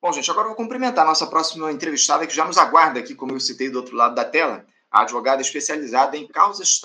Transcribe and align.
Bom, 0.00 0.12
gente, 0.12 0.30
agora 0.30 0.44
eu 0.44 0.50
vou 0.50 0.56
cumprimentar 0.56 1.04
a 1.04 1.08
nossa 1.08 1.26
próxima 1.26 1.72
entrevistada 1.72 2.24
que 2.24 2.34
já 2.34 2.44
nos 2.44 2.56
aguarda 2.56 3.00
aqui, 3.00 3.16
como 3.16 3.32
eu 3.32 3.40
citei 3.40 3.68
do 3.68 3.78
outro 3.78 3.96
lado 3.96 4.14
da 4.14 4.24
tela, 4.24 4.64
a 4.88 5.02
advogada 5.02 5.42
especializada 5.42 6.16
em 6.16 6.26
causas 6.28 6.80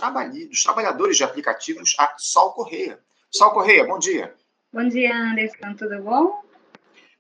dos 0.49 0.63
trabalhadores 0.63 1.17
de 1.17 1.23
aplicativos, 1.23 1.95
a 1.99 2.15
Sol 2.17 2.53
Correia. 2.53 2.99
Sol 3.29 3.51
Correia, 3.51 3.85
bom 3.85 3.99
dia. 3.99 4.33
Bom 4.73 4.87
dia, 4.87 5.15
Anderson, 5.15 5.75
tudo 5.77 6.01
bom? 6.01 6.43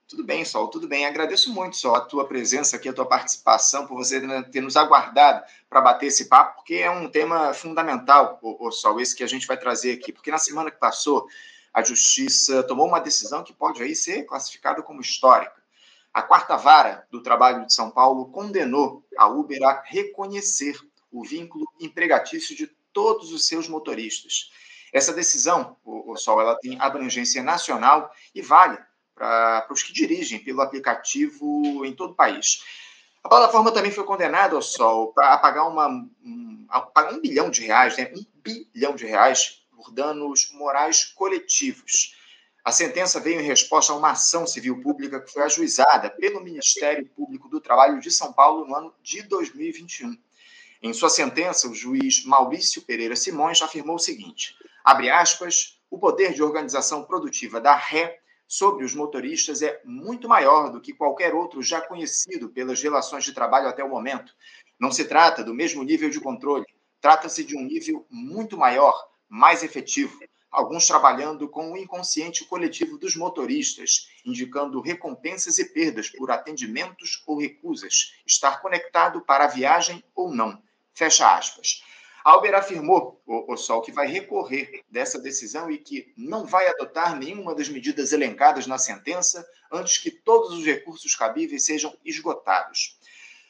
Tudo 0.07 0.23
bem, 0.23 0.43
Sol, 0.43 0.67
tudo 0.67 0.87
bem. 0.87 1.05
Agradeço 1.05 1.53
muito, 1.53 1.77
Sol, 1.77 1.95
a 1.95 2.01
tua 2.01 2.27
presença 2.27 2.75
aqui, 2.75 2.89
a 2.89 2.93
tua 2.93 3.05
participação, 3.05 3.85
por 3.85 3.95
você 3.95 4.19
ter 4.51 4.61
nos 4.61 4.75
aguardado 4.75 5.45
para 5.69 5.79
bater 5.79 6.07
esse 6.07 6.25
papo, 6.25 6.55
porque 6.55 6.75
é 6.75 6.89
um 6.89 7.07
tema 7.07 7.53
fundamental, 7.53 8.39
o, 8.41 8.71
Sol, 8.71 8.99
esse 8.99 9.15
que 9.15 9.23
a 9.23 9.27
gente 9.27 9.45
vai 9.45 9.57
trazer 9.57 9.93
aqui. 9.93 10.11
Porque 10.11 10.31
na 10.31 10.39
semana 10.39 10.71
que 10.71 10.79
passou, 10.79 11.27
a 11.71 11.83
Justiça 11.83 12.63
tomou 12.63 12.87
uma 12.87 12.99
decisão 12.99 13.43
que 13.43 13.53
pode 13.53 13.81
aí 13.81 13.95
ser 13.95 14.23
classificada 14.23 14.81
como 14.81 14.99
histórica. 14.99 15.62
A 16.13 16.21
quarta 16.21 16.55
vara 16.55 17.07
do 17.09 17.23
trabalho 17.23 17.65
de 17.65 17.73
São 17.73 17.89
Paulo 17.89 18.27
condenou 18.27 19.03
a 19.17 19.27
Uber 19.27 19.63
a 19.63 19.81
reconhecer 19.83 20.77
o 21.11 21.23
vínculo 21.23 21.65
empregatício 21.79 22.55
de 22.55 22.67
todos 22.93 23.33
os 23.33 23.47
seus 23.47 23.67
motoristas. 23.67 24.51
Essa 24.93 25.11
decisão, 25.11 25.75
o, 25.83 26.15
Sol, 26.15 26.39
ela 26.39 26.55
tem 26.59 26.79
abrangência 26.79 27.41
nacional 27.41 28.13
e 28.35 28.43
vale 28.43 28.77
para 29.15 29.67
os 29.71 29.81
que 29.81 29.91
dirigem 29.91 30.37
pelo 30.37 30.61
aplicativo 30.61 31.83
em 31.83 31.95
todo 31.95 32.11
o 32.11 32.15
país. 32.15 32.63
A 33.23 33.29
plataforma 33.29 33.71
também 33.71 33.91
foi 33.91 34.03
condenada, 34.03 34.55
ao 34.55 34.61
Sol, 34.61 35.13
a 35.17 35.37
pagar, 35.39 35.65
uma, 35.67 35.87
um, 35.87 36.65
a 36.69 36.81
pagar 36.81 37.13
um 37.13 37.21
bilhão 37.21 37.49
de 37.49 37.61
reais, 37.61 37.97
né? 37.97 38.11
um 38.15 38.23
bilhão 38.43 38.95
de 38.95 39.05
reais 39.05 39.63
por 39.71 39.91
danos 39.91 40.51
morais 40.53 41.05
coletivos. 41.05 42.15
A 42.63 42.71
sentença 42.71 43.19
veio 43.19 43.41
em 43.41 43.43
resposta 43.43 43.91
a 43.91 43.95
uma 43.97 44.11
ação 44.11 44.47
civil 44.47 44.79
pública 44.79 45.19
que 45.19 45.29
foi 45.29 45.43
ajuizada 45.43 46.09
pelo 46.09 46.41
Ministério 46.41 47.05
Público 47.09 47.49
do 47.49 47.59
Trabalho 47.59 47.99
de 47.99 48.09
São 48.09 48.31
Paulo 48.31 48.65
no 48.65 48.73
ano 48.73 48.95
de 49.03 49.21
2021. 49.23 50.17
Em 50.81 50.93
sua 50.93 51.09
sentença, 51.09 51.67
o 51.67 51.75
juiz 51.75 52.23
Maurício 52.23 52.81
Pereira 52.83 53.17
Simões 53.17 53.61
afirmou 53.61 53.97
o 53.97 53.99
seguinte: 53.99 54.55
abre 54.81 55.09
aspas, 55.09 55.77
o 55.91 55.99
poder 55.99 56.33
de 56.33 56.41
organização 56.41 57.03
produtiva 57.03 57.59
da 57.59 57.75
ré 57.75 58.17
sobre 58.47 58.85
os 58.85 58.95
motoristas 58.95 59.61
é 59.61 59.81
muito 59.83 60.29
maior 60.29 60.71
do 60.71 60.79
que 60.79 60.93
qualquer 60.93 61.33
outro 61.33 61.61
já 61.61 61.81
conhecido 61.81 62.47
pelas 62.47 62.81
relações 62.81 63.25
de 63.25 63.33
trabalho 63.33 63.67
até 63.67 63.83
o 63.83 63.89
momento. 63.89 64.33
Não 64.79 64.89
se 64.89 65.03
trata 65.03 65.43
do 65.43 65.53
mesmo 65.53 65.83
nível 65.83 66.09
de 66.09 66.21
controle, 66.21 66.65
trata-se 67.01 67.43
de 67.43 67.57
um 67.57 67.61
nível 67.63 68.07
muito 68.09 68.57
maior, 68.57 69.05
mais 69.27 69.63
efetivo 69.63 70.17
alguns 70.53 70.85
trabalhando 70.85 71.49
com 71.49 71.73
o 71.73 71.77
inconsciente 71.77 72.45
coletivo 72.45 72.97
dos 72.97 73.15
motoristas, 73.15 74.09
indicando 74.23 74.79
recompensas 74.79 75.57
e 75.57 75.65
perdas 75.65 76.09
por 76.09 76.29
atendimentos 76.29 77.23
ou 77.25 77.39
recusas, 77.39 78.13
estar 78.25 78.61
conectado 78.61 79.21
para 79.21 79.45
a 79.45 79.47
viagem 79.47 80.03
ou 80.15 80.33
não. 80.33 80.61
Fecha 80.93 81.35
aspas. 81.35 81.83
Albert 82.23 82.55
afirmou, 82.55 83.21
o, 83.25 83.51
o 83.51 83.57
Sol, 83.57 83.81
que 83.81 83.91
vai 83.91 84.07
recorrer 84.07 84.83
dessa 84.89 85.19
decisão 85.19 85.69
e 85.69 85.77
que 85.77 86.13
não 86.15 86.45
vai 86.45 86.67
adotar 86.69 87.17
nenhuma 87.17 87.53
das 87.53 87.67
medidas 87.67 88.13
elencadas 88.13 88.65
na 88.67 88.77
sentença 88.77 89.45
antes 89.71 89.97
que 89.97 90.11
todos 90.11 90.57
os 90.57 90.63
recursos 90.63 91.15
cabíveis 91.15 91.65
sejam 91.65 91.93
esgotados. 92.05 92.97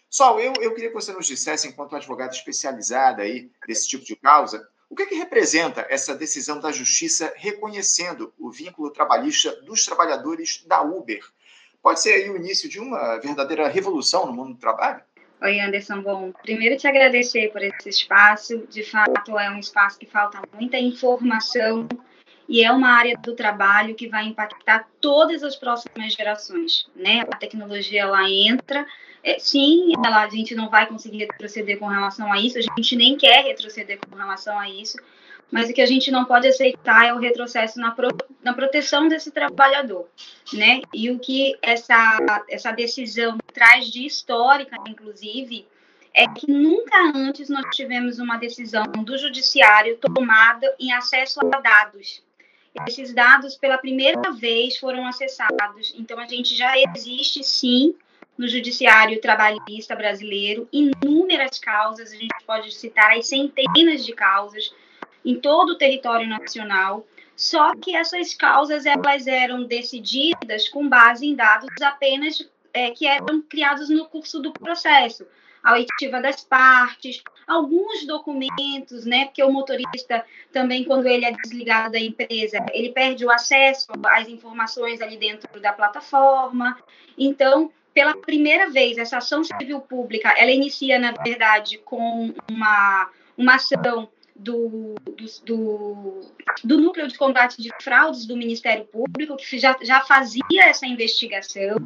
Sol, 0.10 0.40
eu, 0.40 0.54
eu 0.60 0.74
queria 0.74 0.90
que 0.90 0.96
você 0.96 1.12
nos 1.12 1.28
dissesse, 1.28 1.68
enquanto 1.68 1.96
advogada 1.96 2.34
especializada 2.34 3.24
aí 3.24 3.52
desse 3.68 3.88
tipo 3.88 4.06
de 4.06 4.16
causa, 4.16 4.68
o 4.94 4.96
que, 4.96 5.02
é 5.02 5.06
que 5.08 5.16
representa 5.16 5.88
essa 5.90 6.14
decisão 6.14 6.60
da 6.60 6.72
Justiça 6.72 7.34
reconhecendo 7.36 8.32
o 8.38 8.52
vínculo 8.52 8.92
trabalhista 8.92 9.60
dos 9.64 9.84
trabalhadores 9.84 10.64
da 10.68 10.84
Uber? 10.84 11.20
Pode 11.82 12.00
ser 12.00 12.14
aí 12.14 12.30
o 12.30 12.36
início 12.36 12.70
de 12.70 12.80
uma 12.80 13.18
verdadeira 13.18 13.68
revolução 13.68 14.28
no 14.28 14.34
mundo 14.34 14.54
do 14.54 14.60
trabalho? 14.60 15.02
Oi, 15.42 15.60
Anderson. 15.60 16.00
Bom, 16.04 16.32
primeiro 16.44 16.78
te 16.78 16.88
agradecer 16.88 17.52
por 17.52 17.64
esse 17.64 17.90
espaço. 17.90 18.68
De 18.70 18.84
fato, 18.84 19.40
é 19.40 19.50
um 19.50 19.58
espaço 19.58 19.98
que 19.98 20.06
falta 20.06 20.40
muita 20.54 20.78
informação 20.78 21.88
e 22.48 22.64
é 22.64 22.72
uma 22.72 22.90
área 22.90 23.18
do 23.18 23.36
trabalho 23.36 23.96
que 23.96 24.08
vai 24.08 24.28
impactar 24.28 24.88
todas 25.02 25.42
as 25.42 25.56
próximas 25.56 26.14
gerações, 26.14 26.88
né? 26.96 27.22
A 27.32 27.36
tecnologia 27.36 28.02
ela 28.02 28.30
entra 28.30 28.86
é, 29.24 29.40
sim, 29.40 29.94
ela, 30.06 30.24
a 30.24 30.30
gente 30.30 30.54
não 30.54 30.70
vai 30.70 30.86
conseguir 30.86 31.20
retroceder 31.20 31.80
com 31.80 31.88
relação 31.88 32.32
a 32.32 32.40
isso, 32.40 32.58
a 32.58 32.62
gente 32.62 32.96
nem 32.96 33.16
quer 33.16 33.46
retroceder 33.46 33.98
com 33.98 34.16
relação 34.16 34.60
a 34.60 34.70
isso, 34.70 34.98
mas 35.50 35.70
o 35.70 35.74
que 35.74 35.82
a 35.82 35.86
gente 35.86 36.12
não 36.12 36.26
pode 36.26 36.48
aceitar 36.48 37.06
é 37.06 37.14
o 37.14 37.20
retrocesso 37.20 37.80
na, 37.80 37.92
pro, 37.92 38.10
na 38.42 38.54
proteção 38.54 39.08
desse 39.08 39.32
trabalhador, 39.32 40.10
né? 40.52 40.82
E 40.94 41.10
o 41.10 41.20
que 41.20 41.56
essa, 41.62 42.44
essa 42.50 42.72
decisão 42.72 43.38
traz 43.54 43.88
de 43.90 44.06
histórica, 44.06 44.76
inclusive, 44.88 45.66
é 46.14 46.28
que 46.28 46.50
nunca 46.50 46.98
antes 47.16 47.50
nós 47.50 47.66
tivemos 47.76 48.20
uma 48.20 48.38
decisão 48.38 48.84
do 48.84 49.18
judiciário 49.18 49.98
tomada 49.98 50.76
em 50.80 50.92
acesso 50.92 51.40
a 51.40 51.60
dados. 51.60 52.22
Esses 52.88 53.14
dados, 53.14 53.56
pela 53.56 53.78
primeira 53.78 54.32
vez, 54.32 54.78
foram 54.78 55.06
acessados. 55.06 55.94
Então, 55.96 56.20
a 56.20 56.26
gente 56.26 56.56
já 56.56 56.74
existe, 56.78 57.44
sim, 57.44 57.96
no 58.38 58.48
judiciário 58.48 59.22
trabalhista 59.22 59.96
brasileiro, 59.96 60.68
inúmeras 60.72 61.60
causas, 61.60 62.12
a 62.12 62.16
gente 62.16 62.36
pode 62.46 62.74
citar 62.74 63.12
aí 63.12 63.24
centenas 63.24 64.06
de 64.06 64.14
causas 64.14 64.74
em 65.24 65.40
todo 65.40 65.72
o 65.72 65.78
território 65.78 66.28
nacional, 66.28 67.06
só 67.36 67.76
que 67.76 67.96
essas 67.96 68.34
causas 68.34 68.86
elas 68.86 69.28
eram 69.28 69.64
decididas 69.64 70.68
com 70.70 70.88
base 70.88 71.26
em 71.26 71.36
dados 71.36 71.70
apenas 71.82 72.48
é, 72.74 72.92
que 72.92 73.06
eram 73.06 73.42
criados 73.42 73.90
no 73.90 74.06
curso 74.06 74.40
do 74.40 74.52
processo, 74.52 75.26
a 75.64 75.74
oitiva 75.74 76.22
das 76.22 76.44
partes, 76.44 77.24
alguns 77.48 78.06
documentos, 78.06 79.06
né? 79.06 79.26
Porque 79.26 79.42
o 79.44 79.52
motorista 79.52 80.26
também, 80.52 80.84
quando 80.84 81.08
ele 81.08 81.24
é 81.24 81.32
desligado 81.32 81.94
da 81.94 82.00
empresa, 82.00 82.66
ele 82.74 82.92
perde 82.92 83.26
o 83.26 83.32
acesso 83.32 83.88
às 84.08 84.28
informações 84.28 85.00
ali 85.02 85.16
dentro 85.16 85.60
da 85.62 85.72
plataforma. 85.72 86.78
Então, 87.18 87.72
pela 87.94 88.18
primeira 88.18 88.70
vez, 88.70 88.98
essa 88.98 89.18
ação 89.18 89.44
civil 89.44 89.80
pública, 89.82 90.34
ela 90.38 90.52
inicia, 90.52 90.98
na 90.98 91.12
verdade, 91.12 91.78
com 91.78 92.34
uma, 92.50 93.10
uma 93.38 93.56
ação 93.56 94.10
do, 94.36 94.96
do, 95.46 96.22
do, 96.64 96.78
Núcleo 96.82 97.08
de 97.08 97.18
Combate 97.18 97.62
de 97.62 97.70
Fraudes 97.82 98.26
do 98.26 98.36
Ministério 98.36 98.86
Público, 98.86 99.38
que 99.38 99.60
já, 99.60 99.78
já 99.82 100.02
fazia 100.02 100.66
essa 100.66 100.88
investigação. 100.88 101.78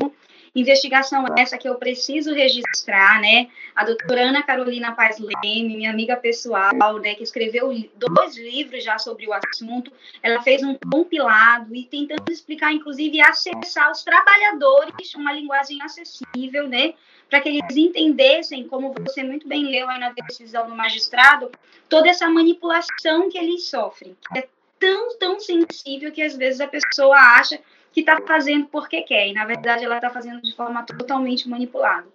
Investigação 0.57 1.23
essa 1.38 1.56
que 1.56 1.69
eu 1.69 1.75
preciso 1.75 2.34
registrar, 2.34 3.22
né? 3.22 3.47
A 3.75 3.85
doutora 3.85 4.29
Ana 4.29 4.41
Carolina 4.41 4.91
Paz 4.91 5.19
Leme, 5.19 5.78
minha 5.78 5.91
amiga 5.91 6.18
pessoal, 6.18 6.97
né, 6.97 7.13
que 7.13 7.22
escreveu 7.22 7.69
dois 7.95 8.35
livros 8.35 8.84
já 8.84 8.97
sobre 8.97 9.28
o 9.28 9.34
assunto, 9.34 9.91
ela 10.23 10.41
fez 10.41 10.63
um 10.63 10.75
compilado 10.91 11.75
e 11.75 11.84
tentando 11.84 12.31
explicar, 12.31 12.73
inclusive, 12.73 13.22
acessar 13.22 13.91
os 13.91 14.03
trabalhadores 14.03 15.13
uma 15.13 15.31
linguagem 15.31 15.79
acessível, 15.84 16.67
né? 16.67 16.96
Para 17.29 17.40
que 17.40 17.50
eles 17.50 17.78
entendessem, 17.78 18.67
como 18.67 18.91
você 18.94 19.23
muito 19.23 19.47
bem 19.47 19.63
leu 19.63 19.88
aí 19.88 20.00
na 20.00 20.12
decisão 20.12 20.67
do 20.67 20.75
magistrado, 20.75 21.51
toda 21.88 22.09
essa 22.09 22.28
manipulação 22.28 23.29
que 23.29 23.38
eles 23.38 23.69
sofrem, 23.69 24.17
que 24.34 24.40
é 24.40 24.47
tão, 24.80 25.18
tão 25.18 25.40
sensível 25.40 26.12
que 26.12 26.22
às 26.22 26.36
vezes 26.36 26.62
a 26.62 26.68
pessoa 26.68 27.16
acha 27.16 27.60
que 27.92 28.02
está 28.02 28.22
fazendo 28.22 28.68
porque 28.68 29.02
quer, 29.02 29.28
e 29.28 29.34
na 29.34 29.46
verdade 29.46 29.84
ela 29.84 29.96
está 29.96 30.10
fazendo 30.10 30.42
de 30.42 30.56
forma 30.56 30.84
totalmente 30.84 31.50
manipulada. 31.50 32.08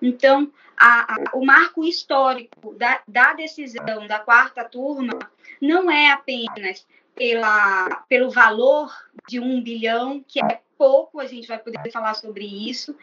Então, 0.00 0.50
a, 0.76 1.14
a, 1.14 1.36
o 1.36 1.44
marco 1.44 1.84
histórico 1.84 2.74
da, 2.74 3.00
da 3.06 3.34
decisão 3.34 4.06
da 4.06 4.18
quarta 4.18 4.64
turma 4.64 5.18
não 5.60 5.90
é 5.90 6.10
apenas 6.10 6.86
pela, 7.14 8.04
pelo 8.08 8.30
valor 8.30 8.94
de 9.28 9.40
um 9.40 9.62
bilhão, 9.62 10.24
que 10.26 10.42
é 10.42 10.60
pouco, 10.76 11.20
a 11.20 11.26
gente 11.26 11.48
vai 11.48 11.58
poder 11.58 11.90
falar 11.90 12.14
sobre 12.14 12.44
isso. 12.44 12.96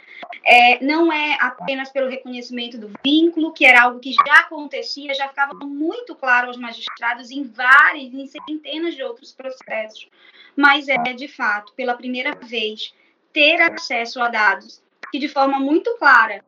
É, 0.46 0.84
não 0.84 1.12
é 1.12 1.38
apenas 1.40 1.92
pelo 1.92 2.10
reconhecimento 2.10 2.78
do 2.78 2.92
vínculo, 3.04 3.54
que 3.54 3.66
era 3.66 3.84
algo 3.84 4.00
que 4.00 4.14
já 4.14 4.40
acontecia, 4.40 5.14
já 5.14 5.28
ficava 5.28 5.54
muito 5.54 6.16
claro 6.16 6.48
aos 6.48 6.58
magistrados 6.58 7.32
em 7.32 7.44
vários, 7.44 8.14
em 8.14 8.28
centenas 8.28 8.96
de 8.96 9.04
outros 9.04 9.32
processos, 9.32 10.08
mas 10.56 10.88
é, 10.88 10.98
de 10.98 11.28
fato, 11.28 11.74
pela 11.74 11.96
primeira 11.96 12.34
vez, 12.36 12.94
ter 13.32 13.62
acesso 13.62 14.22
a 14.22 14.30
dados 14.30 14.82
que, 15.12 15.20
de 15.20 15.28
forma 15.28 15.60
muito 15.60 15.96
clara, 15.98 16.44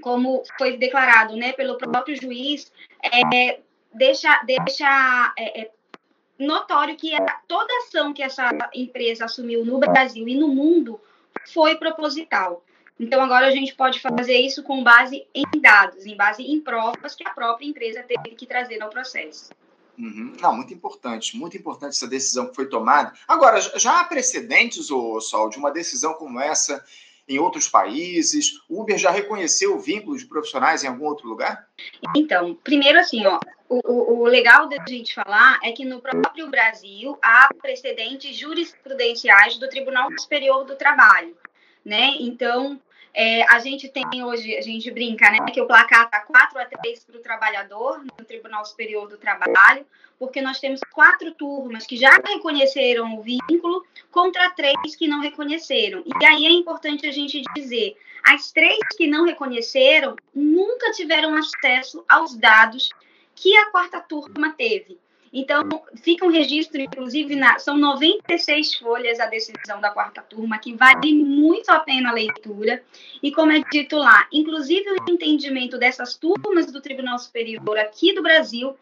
como 0.00 0.42
foi 0.58 0.76
declarado 0.76 1.36
né, 1.36 1.52
pelo 1.52 1.78
próprio 1.78 2.20
juiz, 2.20 2.72
é, 3.02 3.60
deixa, 3.92 4.42
deixa 4.44 5.34
é, 5.38 5.62
é 5.62 5.70
notório 6.44 6.96
que 6.96 7.10
toda 7.48 7.72
ação 7.78 8.12
que 8.12 8.22
essa 8.22 8.50
empresa 8.74 9.24
assumiu 9.24 9.64
no 9.64 9.78
Brasil 9.78 10.26
e 10.28 10.36
no 10.36 10.48
mundo 10.48 11.00
foi 11.52 11.76
proposital. 11.76 12.64
Então, 12.98 13.20
agora 13.20 13.48
a 13.48 13.50
gente 13.50 13.74
pode 13.74 14.00
fazer 14.00 14.38
isso 14.38 14.62
com 14.62 14.82
base 14.84 15.26
em 15.34 15.44
dados, 15.60 16.06
em 16.06 16.16
base 16.16 16.42
em 16.42 16.60
provas 16.60 17.14
que 17.14 17.26
a 17.26 17.30
própria 17.30 17.66
empresa 17.66 18.02
teve 18.02 18.36
que 18.36 18.46
trazer 18.46 18.80
ao 18.80 18.88
processo. 18.88 19.50
Uhum. 19.98 20.32
Não, 20.40 20.56
muito 20.56 20.72
importante, 20.72 21.36
muito 21.36 21.56
importante 21.56 21.90
essa 21.90 22.06
decisão 22.06 22.48
que 22.48 22.54
foi 22.54 22.68
tomada. 22.68 23.12
Agora, 23.26 23.60
já 23.60 24.00
há 24.00 24.04
precedentes, 24.04 24.90
o 24.90 25.20
Sol, 25.20 25.48
de 25.48 25.58
uma 25.58 25.70
decisão 25.70 26.14
como 26.14 26.40
essa 26.40 26.84
em 27.28 27.38
outros 27.38 27.68
países? 27.68 28.60
O 28.68 28.82
Uber 28.82 28.98
já 28.98 29.10
reconheceu 29.10 29.78
vínculos 29.78 30.24
profissionais 30.24 30.84
em 30.84 30.88
algum 30.88 31.04
outro 31.04 31.28
lugar? 31.28 31.66
Então, 32.16 32.54
primeiro 32.62 32.98
assim, 32.98 33.26
ó, 33.26 33.38
o, 33.68 34.22
o, 34.22 34.24
legal 34.24 34.68
da 34.68 34.76
gente 34.86 35.14
falar 35.14 35.58
é 35.62 35.72
que 35.72 35.84
no 35.84 36.00
próprio 36.00 36.48
Brasil 36.48 37.18
há 37.22 37.48
precedentes 37.60 38.36
jurisprudenciais 38.36 39.58
do 39.58 39.68
Tribunal 39.68 40.08
Superior 40.18 40.64
do 40.64 40.76
Trabalho, 40.76 41.36
né? 41.84 42.14
Então, 42.20 42.80
é, 43.14 43.42
a 43.44 43.60
gente 43.60 43.88
tem 43.88 44.24
hoje, 44.24 44.56
a 44.56 44.60
gente 44.60 44.90
brinca, 44.90 45.30
né, 45.30 45.38
que 45.52 45.60
o 45.60 45.66
placar 45.66 46.06
está 46.06 46.20
4 46.20 46.58
a 46.58 46.64
3 46.64 47.04
para 47.04 47.16
o 47.16 47.22
trabalhador 47.22 48.04
no 48.18 48.24
Tribunal 48.24 48.64
Superior 48.64 49.08
do 49.08 49.16
Trabalho, 49.16 49.86
porque 50.18 50.42
nós 50.42 50.58
temos 50.58 50.80
quatro 50.92 51.32
turmas 51.32 51.86
que 51.86 51.96
já 51.96 52.10
reconheceram 52.10 53.16
o 53.16 53.22
vínculo 53.22 53.84
contra 54.10 54.50
três 54.50 54.96
que 54.96 55.06
não 55.06 55.20
reconheceram. 55.20 56.02
E 56.04 56.24
aí 56.24 56.46
é 56.46 56.50
importante 56.50 57.06
a 57.06 57.12
gente 57.12 57.42
dizer, 57.54 57.96
as 58.24 58.50
três 58.50 58.78
que 58.96 59.06
não 59.06 59.24
reconheceram 59.24 60.16
nunca 60.34 60.90
tiveram 60.92 61.34
acesso 61.34 62.04
aos 62.08 62.36
dados 62.36 62.88
que 63.34 63.56
a 63.56 63.70
quarta 63.70 64.00
turma 64.00 64.54
teve. 64.56 64.98
Então, 65.36 65.68
fica 65.96 66.24
um 66.24 66.30
registro, 66.30 66.80
inclusive, 66.80 67.34
na, 67.34 67.58
são 67.58 67.76
96 67.76 68.76
folhas 68.76 69.18
a 69.18 69.26
decisão 69.26 69.80
da 69.80 69.90
quarta 69.90 70.22
turma, 70.22 70.60
que 70.60 70.76
vale 70.76 71.12
muito 71.12 71.70
a 71.70 71.80
pena 71.80 72.10
a 72.10 72.12
leitura. 72.12 72.80
E 73.20 73.32
como 73.32 73.50
é 73.50 73.60
dito 73.68 73.96
lá, 73.96 74.28
inclusive 74.32 74.88
o 74.92 75.10
entendimento 75.10 75.76
dessas 75.76 76.14
turmas 76.14 76.70
do 76.70 76.80
Tribunal 76.80 77.18
Superior 77.18 77.76
aqui 77.78 78.14
do 78.14 78.22
Brasil 78.22 78.76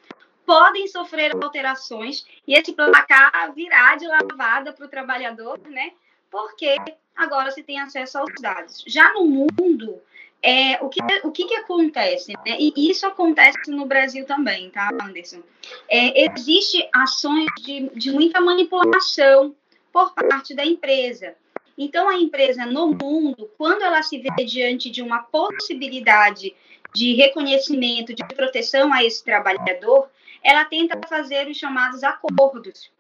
podem 0.44 0.86
sofrer 0.88 1.32
alterações 1.34 2.26
e 2.46 2.52
esse 2.52 2.74
placar 2.74 3.50
virá 3.54 3.96
de 3.96 4.06
lavada 4.06 4.74
para 4.74 4.84
o 4.84 4.90
trabalhador, 4.90 5.58
né? 5.70 5.92
Porque 6.30 6.76
agora 7.16 7.50
se 7.50 7.62
tem 7.62 7.80
acesso 7.80 8.18
aos 8.18 8.32
dados. 8.42 8.84
Já 8.86 9.14
no 9.14 9.24
mundo, 9.24 10.02
é, 10.42 10.82
o, 10.82 10.88
que, 10.88 11.00
o 11.22 11.30
que, 11.30 11.44
que 11.44 11.54
acontece? 11.54 12.32
Né? 12.44 12.56
E 12.58 12.90
isso 12.90 13.06
acontece 13.06 13.70
no 13.70 13.86
Brasil 13.86 14.26
também, 14.26 14.70
tá, 14.70 14.90
Anderson? 15.00 15.42
É, 15.88 16.24
Existe 16.24 16.88
ações 16.92 17.46
de, 17.60 17.88
de 17.94 18.10
muita 18.10 18.40
manipulação 18.40 19.54
por 19.92 20.12
parte 20.14 20.54
da 20.54 20.64
empresa. 20.64 21.36
Então, 21.78 22.08
a 22.08 22.16
empresa 22.16 22.66
no 22.66 22.88
mundo, 22.88 23.50
quando 23.56 23.82
ela 23.82 24.02
se 24.02 24.18
vê 24.18 24.44
diante 24.44 24.90
de 24.90 25.00
uma 25.00 25.22
possibilidade 25.22 26.54
de 26.94 27.14
reconhecimento, 27.14 28.14
de 28.14 28.24
proteção 28.34 28.92
a 28.92 29.04
esse 29.04 29.24
trabalhador, 29.24 30.10
ela 30.42 30.64
tenta 30.64 31.00
fazer 31.08 31.48
os 31.48 31.56
chamados 31.56 32.02
acordos. 32.02 32.90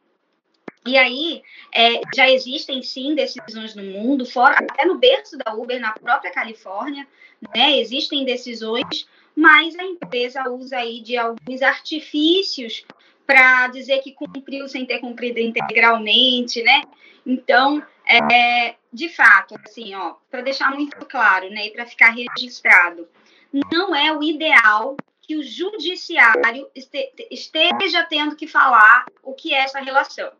E 0.84 0.96
aí, 0.98 1.42
é, 1.72 2.00
já 2.14 2.28
existem 2.28 2.82
sim 2.82 3.14
decisões 3.14 3.74
no 3.76 3.84
mundo, 3.84 4.26
fora 4.26 4.56
até 4.58 4.84
no 4.84 4.98
berço 4.98 5.38
da 5.38 5.54
Uber, 5.54 5.80
na 5.80 5.92
própria 5.92 6.32
Califórnia, 6.32 7.06
né? 7.54 7.78
Existem 7.78 8.24
decisões, 8.24 9.08
mas 9.34 9.78
a 9.78 9.84
empresa 9.84 10.48
usa 10.50 10.78
aí 10.78 11.00
de 11.00 11.16
alguns 11.16 11.62
artifícios 11.62 12.84
para 13.24 13.68
dizer 13.68 14.00
que 14.00 14.12
cumpriu 14.12 14.68
sem 14.68 14.84
ter 14.84 14.98
cumprido 14.98 15.38
integralmente, 15.38 16.60
né? 16.64 16.82
Então, 17.24 17.80
é, 18.04 18.74
de 18.92 19.08
fato, 19.08 19.54
assim, 19.64 19.94
ó, 19.94 20.16
para 20.28 20.42
deixar 20.42 20.72
muito 20.74 20.96
claro, 21.06 21.48
né, 21.48 21.66
e 21.66 21.70
para 21.70 21.86
ficar 21.86 22.10
registrado, 22.10 23.08
não 23.72 23.94
é 23.94 24.12
o 24.12 24.20
ideal 24.20 24.96
que 25.20 25.36
o 25.36 25.42
judiciário 25.44 26.68
esteja 27.30 28.04
tendo 28.10 28.34
que 28.34 28.48
falar 28.48 29.06
o 29.22 29.32
que 29.32 29.54
é 29.54 29.58
essa 29.58 29.78
relação 29.78 30.32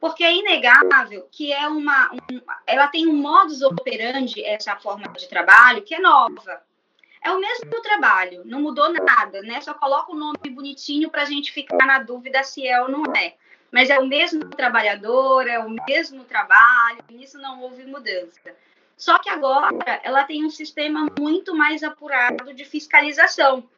porque 0.00 0.24
é 0.24 0.34
inegável 0.34 1.28
que 1.30 1.52
é 1.52 1.66
uma, 1.68 2.12
um, 2.12 2.40
ela 2.66 2.86
tem 2.88 3.06
um 3.06 3.14
modus 3.14 3.62
operandi, 3.62 4.44
essa 4.44 4.76
forma 4.76 5.08
de 5.08 5.28
trabalho, 5.28 5.82
que 5.82 5.94
é 5.94 6.00
nova. 6.00 6.62
É 7.22 7.30
o 7.32 7.40
mesmo 7.40 7.82
trabalho, 7.82 8.42
não 8.44 8.60
mudou 8.60 8.92
nada, 8.92 9.42
né? 9.42 9.60
Só 9.60 9.74
coloca 9.74 10.12
o 10.12 10.16
nome 10.16 10.48
bonitinho 10.48 11.10
para 11.10 11.22
a 11.22 11.26
gente 11.26 11.50
ficar 11.50 11.84
na 11.84 11.98
dúvida 11.98 12.42
se 12.44 12.66
é 12.66 12.80
ou 12.80 12.88
não 12.88 13.02
é. 13.16 13.34
Mas 13.72 13.90
é 13.90 13.98
o 13.98 14.06
mesmo 14.06 14.48
trabalhador, 14.50 15.48
é 15.48 15.58
o 15.58 15.68
mesmo 15.88 16.24
trabalho, 16.24 17.04
nisso 17.10 17.36
não 17.38 17.60
houve 17.60 17.84
mudança. 17.84 18.40
Só 18.96 19.18
que 19.18 19.28
agora 19.28 20.00
ela 20.02 20.24
tem 20.24 20.44
um 20.44 20.50
sistema 20.50 21.06
muito 21.18 21.54
mais 21.54 21.82
apurado 21.82 22.54
de 22.54 22.64
fiscalização 22.64 23.68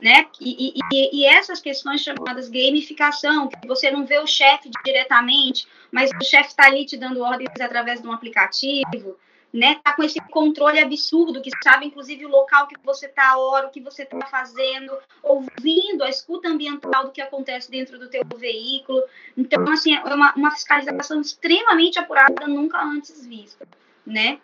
né? 0.00 0.26
E, 0.40 0.74
e, 0.92 1.20
e, 1.20 1.24
essas 1.24 1.60
questões 1.60 2.02
chamadas 2.02 2.48
gamificação, 2.48 3.48
que 3.48 3.66
você 3.66 3.90
não 3.90 4.04
vê 4.04 4.18
o 4.18 4.26
chefe 4.26 4.70
diretamente, 4.84 5.66
mas 5.90 6.10
o 6.10 6.24
chefe 6.24 6.50
está 6.50 6.66
ali 6.66 6.84
te 6.84 6.96
dando 6.96 7.22
ordens 7.22 7.60
através 7.60 8.02
de 8.02 8.06
um 8.06 8.12
aplicativo, 8.12 9.16
né? 9.52 9.80
Tá 9.82 9.94
com 9.94 10.02
esse 10.02 10.20
controle 10.30 10.78
absurdo, 10.78 11.40
que 11.40 11.50
sabe 11.64 11.86
inclusive 11.86 12.26
o 12.26 12.28
local 12.28 12.66
que 12.66 12.76
você 12.84 13.06
está, 13.06 13.30
a 13.30 13.38
hora, 13.38 13.68
o 13.68 13.70
que 13.70 13.80
você 13.80 14.02
está 14.02 14.26
fazendo, 14.26 14.92
ouvindo 15.22 16.04
a 16.04 16.10
escuta 16.10 16.48
ambiental 16.48 17.06
do 17.06 17.12
que 17.12 17.22
acontece 17.22 17.70
dentro 17.70 17.98
do 17.98 18.10
teu 18.10 18.22
veículo. 18.36 19.02
Então, 19.34 19.66
assim, 19.70 19.94
é 19.94 20.14
uma, 20.14 20.34
uma 20.34 20.50
fiscalização 20.50 21.22
extremamente 21.22 21.98
apurada, 21.98 22.46
nunca 22.46 22.82
antes 22.82 23.26
vista, 23.26 23.66
né? 24.04 24.38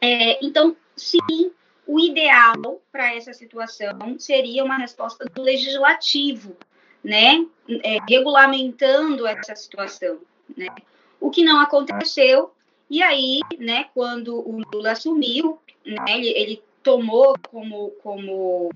É, 0.00 0.44
então, 0.44 0.76
sim, 0.96 1.50
o 1.88 1.98
ideal 1.98 2.82
para 2.92 3.14
essa 3.14 3.32
situação 3.32 4.18
seria 4.18 4.62
uma 4.62 4.76
resposta 4.76 5.24
do 5.24 5.40
legislativo, 5.40 6.54
né, 7.02 7.46
é, 7.82 7.98
regulamentando 8.06 9.26
essa 9.26 9.56
situação, 9.56 10.18
né, 10.54 10.68
o 11.18 11.30
que 11.30 11.42
não 11.42 11.58
aconteceu, 11.58 12.52
e 12.90 13.02
aí, 13.02 13.40
né, 13.58 13.86
quando 13.94 14.36
o 14.36 14.62
Lula 14.70 14.92
assumiu, 14.92 15.58
né, 15.84 16.04
ele, 16.08 16.28
ele 16.28 16.62
tomou 16.82 17.34
como, 17.50 17.90
como 18.02 18.70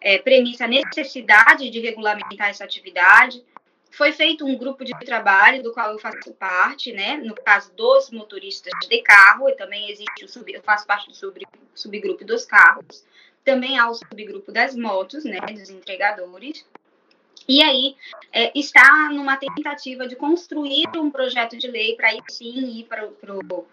é, 0.00 0.18
premissa 0.18 0.64
a 0.64 0.68
necessidade 0.68 1.70
de 1.70 1.78
regulamentar 1.78 2.48
essa 2.48 2.64
atividade, 2.64 3.44
foi 3.96 4.12
feito 4.12 4.44
um 4.44 4.58
grupo 4.58 4.84
de 4.84 4.92
trabalho 5.00 5.62
do 5.62 5.72
qual 5.72 5.90
eu 5.90 5.98
faço 5.98 6.30
parte, 6.34 6.92
né? 6.92 7.16
No 7.16 7.34
caso 7.34 7.72
dos 7.72 8.10
motoristas 8.10 8.72
de 8.86 9.00
carro, 9.00 9.48
e 9.48 9.56
também 9.56 9.90
existe 9.90 10.22
o 10.22 10.28
sub, 10.28 10.52
eu 10.52 10.62
faço 10.62 10.86
parte 10.86 11.08
do 11.08 11.16
sub, 11.16 11.40
subgrupo 11.74 12.22
dos 12.22 12.44
carros. 12.44 13.06
Também 13.42 13.78
há 13.78 13.88
o 13.88 13.94
subgrupo 13.94 14.52
das 14.52 14.76
motos, 14.76 15.24
né? 15.24 15.40
Dos 15.40 15.70
entregadores. 15.70 16.66
E 17.48 17.62
aí 17.62 17.96
é, 18.30 18.52
está 18.58 19.08
numa 19.10 19.38
tentativa 19.38 20.06
de 20.06 20.14
construir 20.14 20.88
um 20.96 21.10
projeto 21.10 21.56
de 21.56 21.66
lei 21.66 21.96
para 21.96 22.08
aí 22.08 22.20
sim 22.28 22.78
ir 22.78 22.84
para 22.84 23.06
o 23.06 23.66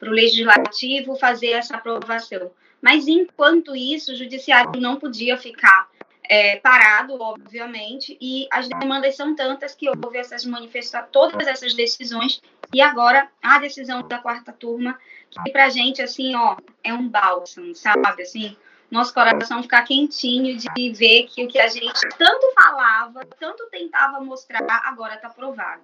legislativo 0.00 1.16
fazer 1.16 1.50
essa 1.50 1.76
aprovação. 1.76 2.50
Mas 2.80 3.06
enquanto 3.06 3.76
isso, 3.76 4.12
o 4.12 4.16
judiciário 4.16 4.80
não 4.80 4.96
podia 4.96 5.36
ficar 5.36 5.90
é, 6.28 6.56
parado, 6.56 7.20
obviamente, 7.20 8.16
e 8.20 8.46
as 8.50 8.68
demandas 8.68 9.16
são 9.16 9.34
tantas 9.34 9.74
que 9.74 9.88
houve 9.88 10.18
essas 10.18 10.44
manifestações, 10.44 11.10
todas 11.12 11.46
essas 11.46 11.74
decisões, 11.74 12.40
e 12.72 12.80
agora 12.80 13.28
a 13.42 13.58
decisão 13.58 14.06
da 14.06 14.18
quarta 14.18 14.52
turma, 14.52 14.98
que 15.30 15.50
para 15.50 15.66
a 15.66 15.68
gente, 15.68 16.02
assim, 16.02 16.34
ó, 16.34 16.56
é 16.82 16.92
um 16.92 17.08
bálsamo, 17.08 17.74
sabe, 17.74 18.22
assim, 18.22 18.56
nosso 18.90 19.12
coração 19.12 19.62
ficar 19.62 19.82
quentinho 19.82 20.56
de 20.56 20.92
ver 20.92 21.24
que 21.24 21.44
o 21.44 21.48
que 21.48 21.58
a 21.58 21.68
gente 21.68 22.00
tanto 22.16 22.52
falava, 22.54 23.26
tanto 23.38 23.66
tentava 23.70 24.20
mostrar, 24.20 24.64
agora 24.84 25.14
está 25.14 25.28
provado. 25.28 25.82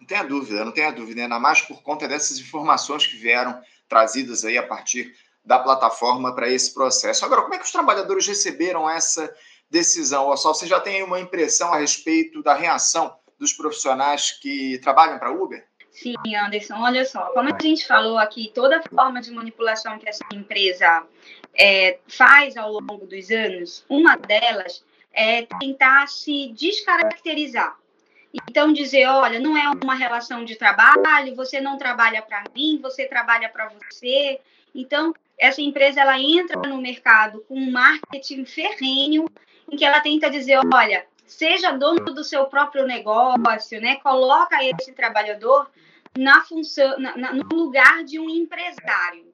Não 0.00 0.06
tenha 0.06 0.22
dúvida, 0.22 0.64
não 0.64 0.72
tenha 0.72 0.90
dúvida, 0.90 1.22
ainda 1.22 1.38
mais 1.38 1.60
por 1.62 1.82
conta 1.82 2.08
dessas 2.08 2.38
informações 2.38 3.06
que 3.06 3.16
vieram 3.16 3.60
trazidas 3.88 4.44
aí 4.44 4.58
a 4.58 4.66
partir 4.66 5.14
da 5.44 5.58
plataforma 5.58 6.34
para 6.34 6.48
esse 6.48 6.72
processo. 6.72 7.24
Agora, 7.24 7.42
como 7.42 7.54
é 7.54 7.58
que 7.58 7.64
os 7.64 7.72
trabalhadores 7.72 8.26
receberam 8.26 8.88
essa 8.88 9.34
decisão. 9.74 10.34
Só 10.36 10.54
você 10.54 10.66
já 10.66 10.78
tem 10.78 11.02
uma 11.02 11.18
impressão 11.18 11.72
a 11.74 11.78
respeito 11.78 12.42
da 12.42 12.54
reação 12.54 13.16
dos 13.38 13.52
profissionais 13.52 14.30
que 14.30 14.78
trabalham 14.78 15.18
para 15.18 15.32
Uber? 15.32 15.66
Sim, 15.90 16.14
Anderson, 16.34 16.74
olha 16.80 17.04
só, 17.04 17.26
como 17.32 17.52
a 17.52 17.58
gente 17.60 17.86
falou 17.86 18.18
aqui, 18.18 18.50
toda 18.54 18.82
forma 18.82 19.20
de 19.20 19.30
manipulação 19.30 19.98
que 19.98 20.08
essa 20.08 20.24
empresa 20.32 21.04
é, 21.54 21.98
faz 22.08 22.56
ao 22.56 22.72
longo 22.72 23.06
dos 23.06 23.30
anos, 23.30 23.84
uma 23.88 24.16
delas 24.16 24.84
é 25.12 25.46
tentar 25.60 26.08
se 26.08 26.52
descaracterizar. 26.52 27.76
Então, 28.32 28.72
dizer, 28.72 29.06
olha, 29.06 29.38
não 29.38 29.56
é 29.56 29.70
uma 29.82 29.94
relação 29.94 30.44
de 30.44 30.56
trabalho, 30.56 31.36
você 31.36 31.60
não 31.60 31.78
trabalha 31.78 32.20
para 32.22 32.42
mim, 32.54 32.80
você 32.82 33.06
trabalha 33.06 33.48
para 33.48 33.68
você. 33.68 34.40
Então, 34.74 35.14
essa 35.38 35.60
empresa, 35.60 36.00
ela 36.00 36.18
entra 36.18 36.60
no 36.60 36.80
mercado 36.80 37.44
com 37.48 37.54
um 37.54 37.70
marketing 37.70 38.44
ferrenho 38.44 39.26
em 39.70 39.76
que 39.76 39.84
ela 39.84 40.00
tenta 40.00 40.30
dizer, 40.30 40.58
olha, 40.72 41.06
seja 41.26 41.72
dono 41.72 42.04
do 42.14 42.22
seu 42.22 42.46
próprio 42.46 42.86
negócio, 42.86 43.80
né? 43.80 43.96
Coloca 43.96 44.62
esse 44.64 44.92
trabalhador 44.92 45.70
na 46.16 46.42
função, 46.42 46.98
na, 46.98 47.16
na, 47.16 47.32
no 47.32 47.44
lugar 47.56 48.04
de 48.04 48.18
um 48.18 48.28
empresário. 48.28 49.32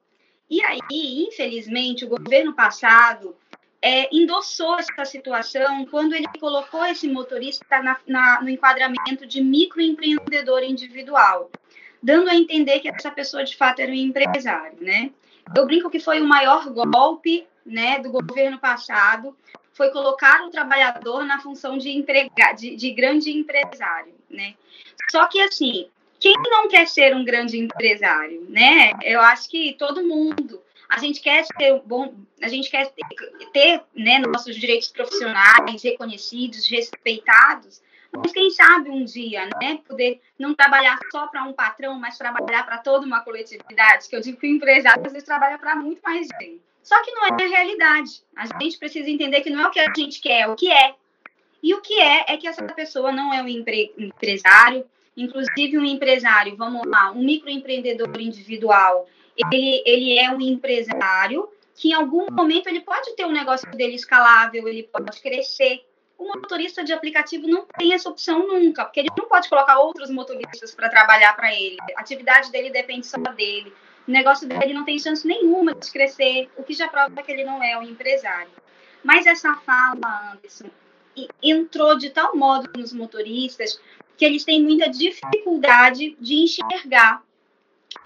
E 0.49 0.61
aí, 0.63 0.81
infelizmente, 0.91 2.03
o 2.03 2.09
governo 2.09 2.53
passado 2.53 3.35
é, 3.81 4.13
endossou 4.15 4.77
essa 4.77 5.05
situação 5.05 5.85
quando 5.85 6.13
ele 6.13 6.27
colocou 6.39 6.85
esse 6.85 7.07
motorista 7.07 7.81
na, 7.81 7.97
na, 8.05 8.41
no 8.41 8.49
enquadramento 8.49 9.25
de 9.25 9.41
microempreendedor 9.41 10.63
individual, 10.63 11.49
dando 12.01 12.29
a 12.29 12.35
entender 12.35 12.79
que 12.79 12.89
essa 12.89 13.09
pessoa 13.09 13.43
de 13.43 13.55
fato 13.55 13.79
era 13.79 13.91
um 13.91 13.95
empresário, 13.95 14.77
né? 14.81 15.11
Eu 15.55 15.65
brinco 15.65 15.89
que 15.89 15.99
foi 15.99 16.21
o 16.21 16.27
maior 16.27 16.69
golpe 16.69 17.47
né, 17.65 17.99
do 17.99 18.11
governo 18.11 18.59
passado, 18.59 19.35
foi 19.73 19.89
colocar 19.91 20.43
o 20.43 20.49
trabalhador 20.49 21.23
na 21.25 21.39
função 21.39 21.77
de, 21.77 21.89
emprega, 21.89 22.53
de, 22.53 22.75
de 22.75 22.91
grande 22.91 23.31
empresário. 23.31 24.13
Né? 24.29 24.55
Só 25.09 25.25
que, 25.27 25.41
assim, 25.41 25.87
quem 26.19 26.35
não 26.49 26.67
quer 26.67 26.87
ser 26.87 27.15
um 27.15 27.25
grande 27.25 27.57
empresário, 27.57 28.45
né? 28.47 28.91
Eu 29.01 29.19
acho 29.21 29.49
que 29.49 29.73
todo 29.73 30.03
mundo. 30.03 30.61
A 30.87 30.99
gente 30.99 31.21
quer 31.21 31.45
ter 31.57 31.81
bom, 31.85 32.13
a 32.41 32.49
gente 32.49 32.69
quer 32.69 32.91
ter, 32.91 33.05
ter 33.53 33.81
né, 33.95 34.19
nossos 34.19 34.55
direitos 34.55 34.89
profissionais 34.89 35.81
reconhecidos, 35.81 36.69
respeitados, 36.69 37.81
mas 38.11 38.31
quem 38.31 38.49
sabe 38.49 38.89
um 38.89 39.05
dia, 39.05 39.47
né, 39.61 39.79
poder 39.87 40.21
não 40.37 40.53
trabalhar 40.53 40.99
só 41.11 41.27
para 41.27 41.43
um 41.43 41.53
patrão, 41.53 41.97
mas 41.97 42.17
trabalhar 42.17 42.63
para 42.63 42.77
toda 42.79 43.05
uma 43.05 43.21
coletividade, 43.21 44.09
que 44.09 44.15
eu 44.15 44.21
digo 44.21 44.39
que 44.39 44.47
o 44.47 44.55
empresário 44.55 45.05
às 45.05 45.13
vezes 45.13 45.25
trabalha 45.25 45.57
para 45.57 45.75
muito 45.75 46.01
mais 46.01 46.27
gente. 46.39 46.61
Só 46.83 47.01
que 47.03 47.11
não 47.11 47.25
é 47.25 47.29
a 47.29 47.47
realidade. 47.47 48.23
A 48.35 48.45
gente 48.59 48.77
precisa 48.77 49.09
entender 49.09 49.41
que 49.41 49.49
não 49.49 49.61
é 49.61 49.67
o 49.67 49.71
que 49.71 49.79
a 49.79 49.91
gente 49.95 50.19
quer, 50.19 50.41
é 50.41 50.47
o 50.47 50.55
que 50.55 50.71
é. 50.71 50.95
E 51.63 51.73
o 51.73 51.81
que 51.81 51.99
é 51.99 52.25
é 52.27 52.37
que 52.37 52.47
essa 52.47 52.63
pessoa 52.65 53.11
não 53.11 53.31
é 53.33 53.41
um 53.41 53.47
empre 53.47 53.93
empresário, 53.97 54.83
inclusive 55.15 55.77
um 55.77 55.85
empresário, 55.85 56.55
vamos 56.57 56.81
lá, 56.87 57.11
um 57.11 57.23
microempreendedor 57.23 58.19
individual, 58.19 59.07
ele, 59.37 59.83
ele 59.85 60.17
é 60.17 60.29
um 60.31 60.41
empresário 60.41 61.47
que 61.75 61.89
em 61.89 61.93
algum 61.93 62.29
momento 62.31 62.67
ele 62.67 62.81
pode 62.81 63.15
ter 63.15 63.25
um 63.25 63.31
negócio 63.31 63.69
dele 63.71 63.95
escalável, 63.95 64.67
ele 64.67 64.83
pode 64.83 65.19
crescer. 65.21 65.83
O 66.21 66.27
motorista 66.27 66.83
de 66.83 66.93
aplicativo 66.93 67.47
não 67.47 67.65
tem 67.79 67.95
essa 67.95 68.07
opção 68.07 68.47
nunca, 68.47 68.85
porque 68.85 68.99
ele 68.99 69.09
não 69.17 69.27
pode 69.27 69.49
colocar 69.49 69.79
outros 69.79 70.11
motoristas 70.11 70.71
para 70.71 70.87
trabalhar 70.87 71.35
para 71.35 71.51
ele. 71.51 71.77
A 71.97 72.01
atividade 72.01 72.51
dele 72.51 72.69
depende 72.69 73.07
só 73.07 73.17
dele. 73.17 73.73
O 74.07 74.11
negócio 74.11 74.47
dele 74.47 74.71
não 74.71 74.85
tem 74.85 74.99
chance 74.99 75.27
nenhuma 75.27 75.73
de 75.73 75.91
crescer, 75.91 76.47
o 76.55 76.61
que 76.61 76.75
já 76.75 76.87
prova 76.87 77.23
que 77.23 77.31
ele 77.31 77.43
não 77.43 77.63
é 77.63 77.75
um 77.75 77.81
empresário. 77.81 78.51
Mas 79.03 79.25
essa 79.25 79.55
fala, 79.65 80.33
Anderson, 80.33 80.69
entrou 81.41 81.97
de 81.97 82.11
tal 82.11 82.35
modo 82.35 82.69
nos 82.77 82.93
motoristas 82.93 83.81
que 84.15 84.23
eles 84.23 84.45
têm 84.45 84.61
muita 84.61 84.91
dificuldade 84.91 86.15
de 86.19 86.35
enxergar 86.35 87.23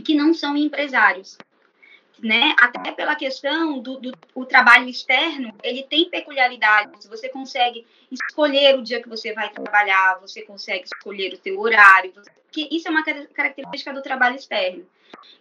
que 0.06 0.16
não 0.16 0.34
são 0.34 0.56
empresários. 0.56 1.38
Né? 2.22 2.56
Até 2.60 2.92
pela 2.92 3.16
questão 3.16 3.80
do, 3.80 4.00
do 4.00 4.18
o 4.34 4.46
trabalho 4.46 4.88
externo, 4.88 5.54
ele 5.62 5.84
tem 5.84 6.10
peculiaridades. 6.10 7.06
Você 7.08 7.28
consegue 7.28 7.86
escolher 8.10 8.78
o 8.78 8.82
dia 8.82 9.02
que 9.02 9.10
você 9.10 9.34
vai 9.34 9.50
trabalhar, 9.50 10.20
você 10.22 10.42
consegue 10.42 10.86
escolher 10.86 11.34
o 11.34 11.38
teu 11.38 11.60
horário, 11.60 12.14
que 12.52 12.70
isso 12.72 12.88
é 12.88 12.92
uma 12.92 13.04
característica 13.04 13.94
do 13.94 14.02
trabalho 14.02 14.38
externo. 14.38 14.86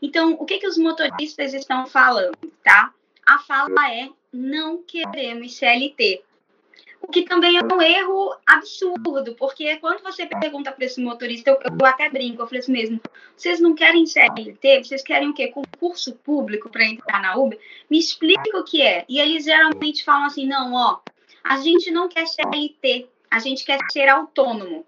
Então, 0.03 0.33
o 0.33 0.45
que 0.45 0.59
que 0.59 0.67
os 0.67 0.77
motoristas 0.77 1.55
estão 1.55 1.87
falando, 1.87 2.37
tá? 2.63 2.93
A 3.25 3.39
fala 3.39 3.93
é 3.93 4.09
não 4.33 4.83
queremos 4.83 5.57
CLT. 5.57 6.23
O 7.05 7.13
que 7.13 7.23
também 7.25 7.59
é 7.59 7.63
um 7.63 7.83
erro 7.83 8.35
absurdo, 8.47 9.35
porque 9.35 9.77
quando 9.77 10.03
você 10.03 10.25
pergunta 10.25 10.73
para 10.73 10.87
esse 10.87 11.03
motorista, 11.03 11.51
eu, 11.51 11.59
eu, 11.63 11.87
até 11.87 12.09
brinco, 12.09 12.41
eu 12.41 12.47
falei 12.47 12.61
assim 12.61 12.73
mesmo, 12.73 12.99
vocês 13.37 13.61
não 13.61 13.75
querem 13.75 14.07
CLT? 14.07 14.85
Vocês 14.85 15.03
querem 15.03 15.29
o 15.29 15.35
quê? 15.35 15.49
Concurso 15.49 16.15
público 16.15 16.71
para 16.71 16.87
entrar 16.87 17.21
na 17.21 17.37
Uber? 17.37 17.61
Me 17.91 17.99
explica 17.99 18.59
o 18.59 18.65
que 18.65 18.81
é. 18.81 19.05
E 19.07 19.21
eles 19.21 19.45
geralmente 19.45 20.03
falam 20.03 20.25
assim, 20.25 20.47
não, 20.47 20.73
ó, 20.73 21.01
a 21.45 21.59
gente 21.59 21.91
não 21.91 22.09
quer 22.09 22.27
CLT, 22.27 23.07
a 23.31 23.39
gente 23.39 23.67
quer 23.67 23.79
ser 23.93 24.09
autônomo. 24.09 24.87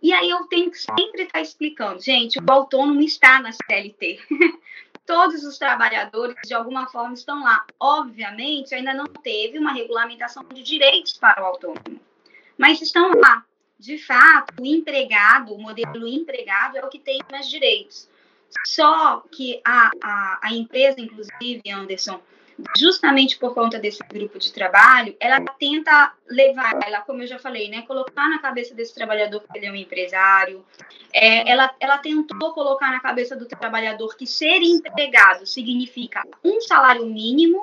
E 0.00 0.12
aí 0.12 0.30
eu 0.30 0.46
tenho 0.46 0.70
que 0.70 0.78
sempre 0.78 1.22
estar 1.22 1.32
tá 1.32 1.40
explicando, 1.40 2.00
gente, 2.00 2.38
o 2.38 2.52
autônomo 2.52 3.00
está 3.00 3.42
na 3.42 3.50
CLT. 3.50 4.20
todos 5.06 5.44
os 5.44 5.58
trabalhadores, 5.58 6.36
de 6.44 6.54
alguma 6.54 6.86
forma, 6.88 7.14
estão 7.14 7.42
lá. 7.42 7.64
Obviamente, 7.78 8.74
ainda 8.74 8.94
não 8.94 9.06
teve 9.06 9.58
uma 9.58 9.72
regulamentação 9.72 10.44
de 10.52 10.62
direitos 10.62 11.14
para 11.14 11.42
o 11.42 11.46
autônomo, 11.46 12.00
mas 12.56 12.80
estão 12.80 13.10
lá. 13.12 13.44
De 13.78 13.98
fato, 13.98 14.62
o 14.62 14.64
empregado, 14.64 15.52
o 15.52 15.60
modelo 15.60 16.06
empregado, 16.06 16.76
é 16.76 16.84
o 16.84 16.88
que 16.88 17.00
tem 17.00 17.18
mais 17.30 17.48
direitos. 17.48 18.08
Só 18.64 19.24
que 19.32 19.60
a, 19.64 19.90
a, 20.00 20.38
a 20.42 20.54
empresa, 20.54 21.00
inclusive, 21.00 21.62
Anderson, 21.68 22.20
justamente 22.76 23.38
por 23.38 23.54
conta 23.54 23.78
desse 23.78 24.02
grupo 24.04 24.38
de 24.38 24.52
trabalho, 24.52 25.16
ela 25.18 25.40
tenta 25.58 26.12
levar, 26.28 26.78
ela, 26.86 27.00
como 27.00 27.22
eu 27.22 27.26
já 27.26 27.38
falei, 27.38 27.68
né, 27.68 27.82
colocar 27.82 28.28
na 28.28 28.38
cabeça 28.38 28.74
desse 28.74 28.94
trabalhador 28.94 29.40
que 29.40 29.58
ele 29.58 29.66
é 29.66 29.72
um 29.72 29.76
empresário, 29.76 30.64
é, 31.12 31.50
ela, 31.50 31.74
ela 31.80 31.98
tentou 31.98 32.52
colocar 32.52 32.90
na 32.90 33.00
cabeça 33.00 33.36
do 33.36 33.46
trabalhador 33.46 34.16
que 34.16 34.26
ser 34.26 34.62
empregado 34.62 35.46
significa 35.46 36.22
um 36.44 36.60
salário 36.60 37.06
mínimo 37.06 37.62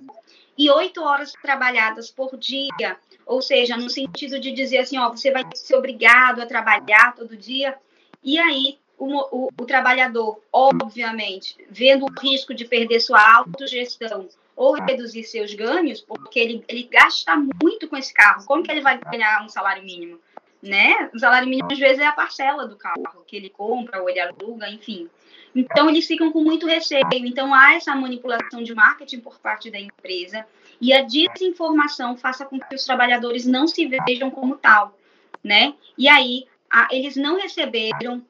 e 0.57 0.69
oito 0.69 1.01
horas 1.01 1.31
trabalhadas 1.41 2.11
por 2.11 2.37
dia, 2.37 2.97
ou 3.25 3.41
seja, 3.41 3.77
no 3.77 3.89
sentido 3.89 4.39
de 4.39 4.51
dizer 4.51 4.79
assim, 4.79 4.97
ó, 4.97 5.09
você 5.09 5.31
vai 5.31 5.43
ser 5.53 5.75
obrigado 5.75 6.41
a 6.41 6.45
trabalhar 6.45 7.15
todo 7.15 7.37
dia, 7.37 7.77
e 8.23 8.37
aí 8.37 8.77
o, 8.97 9.45
o, 9.45 9.49
o 9.57 9.65
trabalhador, 9.65 10.41
obviamente, 10.51 11.55
vendo 11.69 12.05
o 12.05 12.19
risco 12.19 12.53
de 12.53 12.65
perder 12.65 12.99
sua 12.99 13.37
autogestão, 13.37 14.27
ou 14.59 14.73
reduzir 14.73 15.23
seus 15.23 15.53
ganhos, 15.53 16.01
porque 16.01 16.37
ele, 16.37 16.65
ele 16.67 16.83
gasta 16.83 17.33
muito 17.63 17.87
com 17.87 17.95
esse 17.95 18.13
carro. 18.13 18.43
Como 18.45 18.61
que 18.61 18.69
ele 18.69 18.81
vai 18.81 18.99
ganhar 19.09 19.41
um 19.41 19.47
salário 19.47 19.81
mínimo? 19.81 20.19
Né? 20.61 21.09
O 21.13 21.17
salário 21.17 21.47
mínimo, 21.47 21.71
às 21.71 21.79
vezes, 21.79 21.99
é 21.99 22.05
a 22.05 22.11
parcela 22.11 22.67
do 22.67 22.75
carro 22.75 23.23
que 23.25 23.37
ele 23.37 23.49
compra 23.49 24.01
ou 24.01 24.09
ele 24.09 24.19
aluga, 24.19 24.67
enfim. 24.69 25.09
Então, 25.55 25.89
eles 25.89 26.05
ficam 26.05 26.29
com 26.29 26.43
muito 26.43 26.67
receio. 26.67 27.07
Então, 27.13 27.53
há 27.53 27.75
essa 27.75 27.95
manipulação 27.95 28.61
de 28.61 28.75
marketing 28.75 29.21
por 29.21 29.39
parte 29.39 29.71
da 29.71 29.79
empresa 29.79 30.45
e 30.81 30.91
a 30.91 31.03
desinformação 31.03 32.17
faça 32.17 32.45
com 32.45 32.59
que 32.59 32.75
os 32.75 32.83
trabalhadores 32.83 33.45
não 33.45 33.65
se 33.65 33.87
vejam 33.87 34.29
como 34.29 34.57
tal, 34.57 34.93
né? 35.41 35.73
E 35.97 36.09
aí, 36.09 36.45
a, 36.69 36.89
eles 36.91 37.15
não 37.15 37.39
receberam 37.39 38.21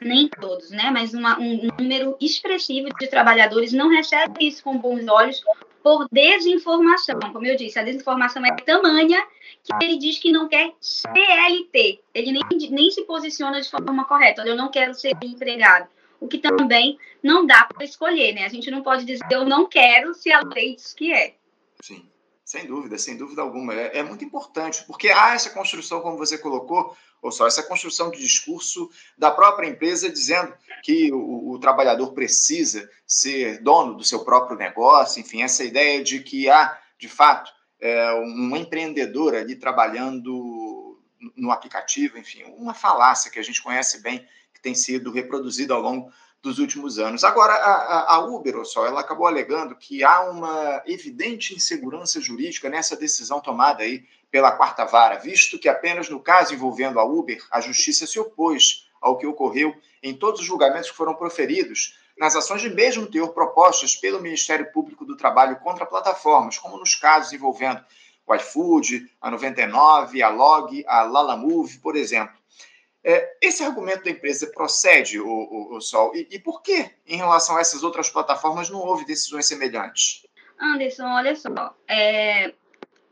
nem 0.00 0.28
todos, 0.28 0.70
né, 0.70 0.90
mas 0.90 1.14
uma, 1.14 1.38
um 1.38 1.68
número 1.78 2.16
expressivo 2.20 2.88
de 2.98 3.06
trabalhadores 3.06 3.72
não 3.72 3.88
recebe 3.88 4.46
isso 4.46 4.62
com 4.62 4.78
bons 4.78 5.06
olhos 5.08 5.42
por 5.82 6.08
desinformação. 6.10 7.20
Como 7.20 7.46
eu 7.46 7.56
disse, 7.56 7.78
a 7.78 7.82
desinformação 7.82 8.44
é 8.44 8.56
tamanha 8.56 9.22
que 9.62 9.84
ele 9.84 9.98
diz 9.98 10.18
que 10.18 10.32
não 10.32 10.48
quer 10.48 10.72
CLT. 10.80 12.00
Ele 12.14 12.32
nem, 12.32 12.70
nem 12.70 12.90
se 12.90 13.02
posiciona 13.02 13.60
de 13.60 13.70
forma 13.70 14.04
correta. 14.06 14.42
Eu 14.42 14.56
não 14.56 14.70
quero 14.70 14.94
ser 14.94 15.12
empregado. 15.22 15.86
O 16.18 16.26
que 16.26 16.38
também 16.38 16.98
não 17.22 17.44
dá 17.44 17.66
para 17.66 17.84
escolher, 17.84 18.34
né? 18.34 18.46
A 18.46 18.48
gente 18.48 18.70
não 18.70 18.82
pode 18.82 19.04
dizer 19.04 19.24
eu 19.30 19.44
não 19.44 19.66
quero 19.66 20.14
se 20.14 20.32
a 20.32 20.40
lei 20.40 20.74
diz 20.74 20.94
que 20.94 21.12
é. 21.12 21.34
Sim. 21.82 22.08
Sem 22.44 22.66
dúvida, 22.66 22.98
sem 22.98 23.16
dúvida 23.16 23.40
alguma. 23.40 23.74
É, 23.74 23.98
é, 23.98 24.02
muito 24.02 24.22
importante, 24.22 24.84
porque 24.86 25.08
há 25.08 25.34
essa 25.34 25.50
construção, 25.50 26.02
como 26.02 26.18
você 26.18 26.36
colocou, 26.36 26.94
ou 27.24 27.32
só 27.32 27.46
essa 27.46 27.62
construção 27.62 28.10
de 28.10 28.18
discurso 28.18 28.90
da 29.16 29.30
própria 29.30 29.66
empresa 29.66 30.10
dizendo 30.10 30.52
que 30.82 31.10
o, 31.10 31.52
o, 31.52 31.58
trabalhador 31.58 32.12
precisa 32.12 32.88
ser 33.06 33.62
dono 33.62 33.94
do 33.94 34.04
seu 34.04 34.22
próprio 34.22 34.58
negócio, 34.58 35.20
enfim, 35.20 35.42
essa 35.42 35.64
ideia 35.64 36.04
de 36.04 36.20
que 36.20 36.50
há, 36.50 36.78
de 36.98 37.08
fato, 37.08 37.50
é, 37.80 38.12
um 38.12 38.54
empreendedor 38.54 39.34
ali 39.34 39.56
trabalhando 39.56 41.00
no 41.34 41.50
aplicativo, 41.50 42.18
enfim, 42.18 42.44
uma 42.58 42.74
falácia 42.74 43.30
que 43.30 43.38
a 43.38 43.42
gente 43.42 43.62
conhece 43.62 44.02
bem, 44.02 44.18
que 44.52 44.60
tem 44.60 44.74
sido 44.74 45.10
reproduzida 45.10 45.72
ao 45.72 45.80
longo 45.80 46.12
dos 46.42 46.58
últimos 46.58 46.98
anos. 46.98 47.24
Agora, 47.24 47.54
a, 47.54 48.16
a 48.16 48.18
Uber, 48.18 48.62
só, 48.66 48.86
ela 48.86 49.00
acabou 49.00 49.26
alegando 49.26 49.74
que 49.74 50.04
há 50.04 50.20
uma 50.28 50.82
evidente 50.84 51.54
insegurança 51.54 52.20
jurídica 52.20 52.68
nessa 52.68 52.94
decisão 52.94 53.40
tomada 53.40 53.82
aí 53.82 54.04
pela 54.34 54.50
quarta 54.50 54.84
vara, 54.84 55.14
visto 55.14 55.60
que 55.60 55.68
apenas 55.68 56.08
no 56.08 56.18
caso 56.18 56.52
envolvendo 56.52 56.98
a 56.98 57.04
Uber, 57.04 57.40
a 57.52 57.60
justiça 57.60 58.04
se 58.04 58.18
opôs 58.18 58.90
ao 59.00 59.16
que 59.16 59.28
ocorreu 59.28 59.72
em 60.02 60.12
todos 60.12 60.40
os 60.40 60.46
julgamentos 60.46 60.90
que 60.90 60.96
foram 60.96 61.14
proferidos 61.14 61.96
nas 62.18 62.34
ações 62.34 62.60
de 62.60 62.68
mesmo 62.68 63.06
teor 63.06 63.28
propostas 63.28 63.94
pelo 63.94 64.20
Ministério 64.20 64.72
Público 64.72 65.04
do 65.04 65.16
Trabalho 65.16 65.60
contra 65.60 65.86
plataformas, 65.86 66.58
como 66.58 66.76
nos 66.76 66.96
casos 66.96 67.32
envolvendo 67.32 67.80
o 68.26 68.34
iFood, 68.34 69.08
a 69.20 69.30
99, 69.30 70.20
a 70.20 70.28
Log, 70.30 70.84
a 70.88 71.02
Lalamove, 71.02 71.78
por 71.78 71.94
exemplo. 71.94 72.34
É, 73.04 73.36
esse 73.40 73.62
argumento 73.62 74.02
da 74.02 74.10
empresa 74.10 74.48
procede, 74.48 75.20
o, 75.20 75.28
o, 75.28 75.76
o 75.76 75.80
Sol, 75.80 76.10
e, 76.12 76.26
e, 76.28 76.40
por 76.40 76.60
que, 76.60 76.90
em 77.06 77.16
relação 77.16 77.56
a 77.56 77.60
essas 77.60 77.84
outras 77.84 78.10
plataformas, 78.10 78.68
não 78.68 78.80
houve 78.80 79.04
decisões 79.04 79.46
semelhantes? 79.46 80.26
Anderson, 80.58 81.04
olha 81.04 81.36
só, 81.36 81.76
é, 81.86 82.52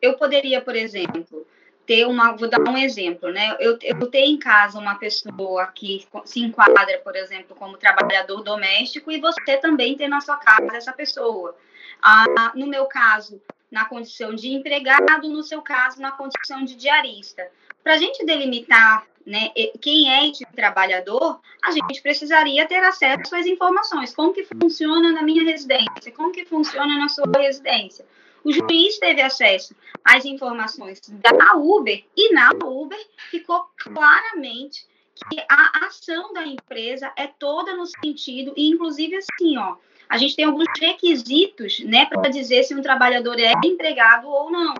eu 0.03 0.15
poderia, 0.15 0.61
por 0.61 0.75
exemplo, 0.75 1.47
ter 1.87 2.07
uma, 2.07 2.33
vou 2.33 2.49
dar 2.49 2.61
um 2.61 2.77
exemplo, 2.77 3.31
né? 3.31 3.57
Eu, 3.59 3.79
eu 3.83 4.07
tenho 4.09 4.35
em 4.35 4.39
casa 4.39 4.79
uma 4.79 4.97
pessoa 4.97 5.67
que 5.69 6.07
se 6.25 6.41
enquadra, 6.41 6.99
por 6.99 7.17
exemplo, 7.17 7.57
como 7.57 7.79
trabalhador 7.79 8.43
doméstico, 8.43 9.11
e 9.11 9.21
você 9.21 9.57
também 9.59 9.97
tem 9.97 10.09
na 10.09 10.21
sua 10.21 10.37
casa 10.37 10.77
essa 10.77 10.93
pessoa. 10.93 11.57
Ah, 12.03 12.53
no 12.55 12.67
meu 12.67 12.87
caso, 12.87 13.41
na 13.71 13.85
condição 13.85 14.35
de 14.35 14.49
empregado, 14.49 15.29
no 15.29 15.43
seu 15.43 15.63
caso, 15.63 16.01
na 16.01 16.13
condição 16.13 16.65
de 16.65 16.75
diarista. 16.75 17.49
Para 17.83 17.95
a 17.95 17.99
gente 17.99 18.25
delimitar 18.25 19.07
né, 19.27 19.51
quem 19.81 20.13
é 20.13 20.29
esse 20.29 20.45
trabalhador, 20.47 21.41
a 21.65 21.71
gente 21.71 22.03
precisaria 22.03 22.67
ter 22.67 22.83
acesso 22.85 23.35
às 23.35 23.47
informações. 23.47 24.15
Como 24.15 24.33
que 24.33 24.45
funciona 24.45 25.13
na 25.13 25.23
minha 25.23 25.45
residência? 25.45 26.13
Como 26.15 26.33
que 26.33 26.45
funciona 26.45 26.99
na 26.99 27.09
sua 27.09 27.31
residência? 27.39 28.05
O 28.45 28.53
juiz 28.53 28.99
teve 28.99 29.23
acesso 29.23 29.75
às 30.05 30.25
informações 30.25 31.01
da 31.09 31.55
Uber 31.55 32.05
e 32.17 32.33
na 32.33 32.51
Uber 32.65 32.99
ficou 33.31 33.67
claramente 33.79 34.87
que 35.31 35.41
a 35.49 35.87
ação 35.87 36.33
da 36.33 36.45
empresa 36.45 37.13
é 37.17 37.27
toda 37.27 37.77
no 37.77 37.87
sentido, 37.87 38.53
e 38.57 38.69
inclusive 38.69 39.17
assim, 39.17 39.57
ó, 39.59 39.77
a 40.09 40.19
gente 40.19 40.35
tem 40.35 40.45
alguns 40.45 40.67
requisitos, 40.79 41.81
né, 41.81 42.07
para 42.07 42.31
dizer 42.31 42.65
se 42.65 42.75
um 42.75 42.83
trabalhador 42.83 43.39
é 43.39 43.53
empregado 43.65 44.29
ou 44.29 44.51
não. 44.51 44.75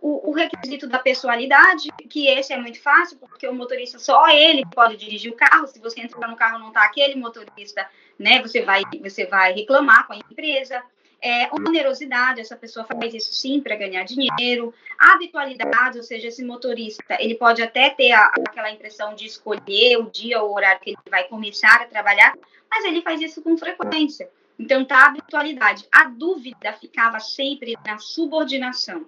O, 0.00 0.30
o, 0.30 0.32
requisito 0.32 0.86
da 0.86 0.98
pessoalidade, 0.98 1.88
que 2.08 2.28
esse 2.28 2.52
é 2.52 2.56
muito 2.56 2.80
fácil, 2.80 3.18
porque 3.18 3.48
o 3.48 3.54
motorista 3.54 3.98
só 3.98 4.28
ele 4.28 4.62
pode 4.72 4.96
dirigir 4.96 5.32
o 5.32 5.36
carro. 5.36 5.66
Se 5.66 5.80
você 5.80 6.00
entrar 6.00 6.28
no 6.28 6.36
carro 6.36 6.58
não 6.58 6.68
está 6.68 6.84
aquele 6.84 7.16
motorista, 7.16 7.88
né, 8.18 8.40
você 8.40 8.62
vai 8.62 8.82
você 9.02 9.26
vai 9.26 9.52
reclamar 9.52 10.06
com 10.06 10.12
a 10.12 10.16
empresa 10.16 10.82
é, 11.20 11.48
onerosidade, 11.52 12.40
essa 12.40 12.56
pessoa 12.56 12.84
faz 12.84 13.14
isso 13.14 13.32
sim 13.32 13.60
para 13.60 13.76
ganhar 13.76 14.04
dinheiro, 14.04 14.72
habitualidade, 14.98 15.98
ou 15.98 16.04
seja, 16.04 16.28
esse 16.28 16.44
motorista, 16.44 17.16
ele 17.18 17.34
pode 17.34 17.62
até 17.62 17.90
ter 17.90 18.12
a, 18.12 18.26
aquela 18.46 18.70
impressão 18.70 19.14
de 19.14 19.26
escolher 19.26 19.98
o 19.98 20.10
dia 20.10 20.40
ou 20.42 20.50
o 20.50 20.54
horário 20.54 20.80
que 20.80 20.90
ele 20.90 20.98
vai 21.10 21.24
começar 21.24 21.80
a 21.80 21.86
trabalhar, 21.86 22.36
mas 22.70 22.84
ele 22.84 23.02
faz 23.02 23.20
isso 23.20 23.42
com 23.42 23.56
frequência. 23.56 24.28
Então, 24.58 24.84
tá 24.84 25.00
a 25.00 25.06
habitualidade. 25.08 25.86
A 25.92 26.04
dúvida 26.04 26.72
ficava 26.72 27.20
sempre 27.20 27.76
na 27.84 27.98
subordinação. 27.98 29.06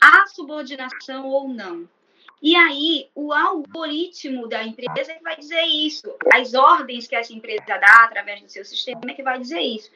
A 0.00 0.26
subordinação 0.26 1.26
ou 1.26 1.48
não. 1.48 1.86
E 2.40 2.56
aí, 2.56 3.08
o 3.14 3.32
algoritmo 3.32 4.48
da 4.48 4.64
empresa 4.64 5.12
é 5.12 5.14
que 5.14 5.22
vai 5.22 5.36
dizer 5.36 5.62
isso. 5.62 6.12
As 6.32 6.54
ordens 6.54 7.06
que 7.06 7.14
essa 7.14 7.32
empresa 7.32 7.62
dá 7.66 8.04
através 8.04 8.40
do 8.40 8.48
seu 8.48 8.64
sistema 8.64 9.00
é 9.08 9.14
que 9.14 9.22
vai 9.22 9.38
dizer 9.38 9.60
isso. 9.60 9.90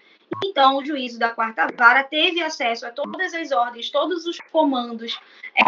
Então, 0.45 0.77
o 0.77 0.85
juízo 0.85 1.19
da 1.19 1.31
quarta 1.31 1.69
vara 1.77 2.03
teve 2.03 2.43
acesso 2.43 2.87
a 2.87 2.91
todas 2.91 3.33
as 3.33 3.53
ordens, 3.53 3.91
todos 3.91 4.27
os 4.27 4.39
comandos, 4.53 5.19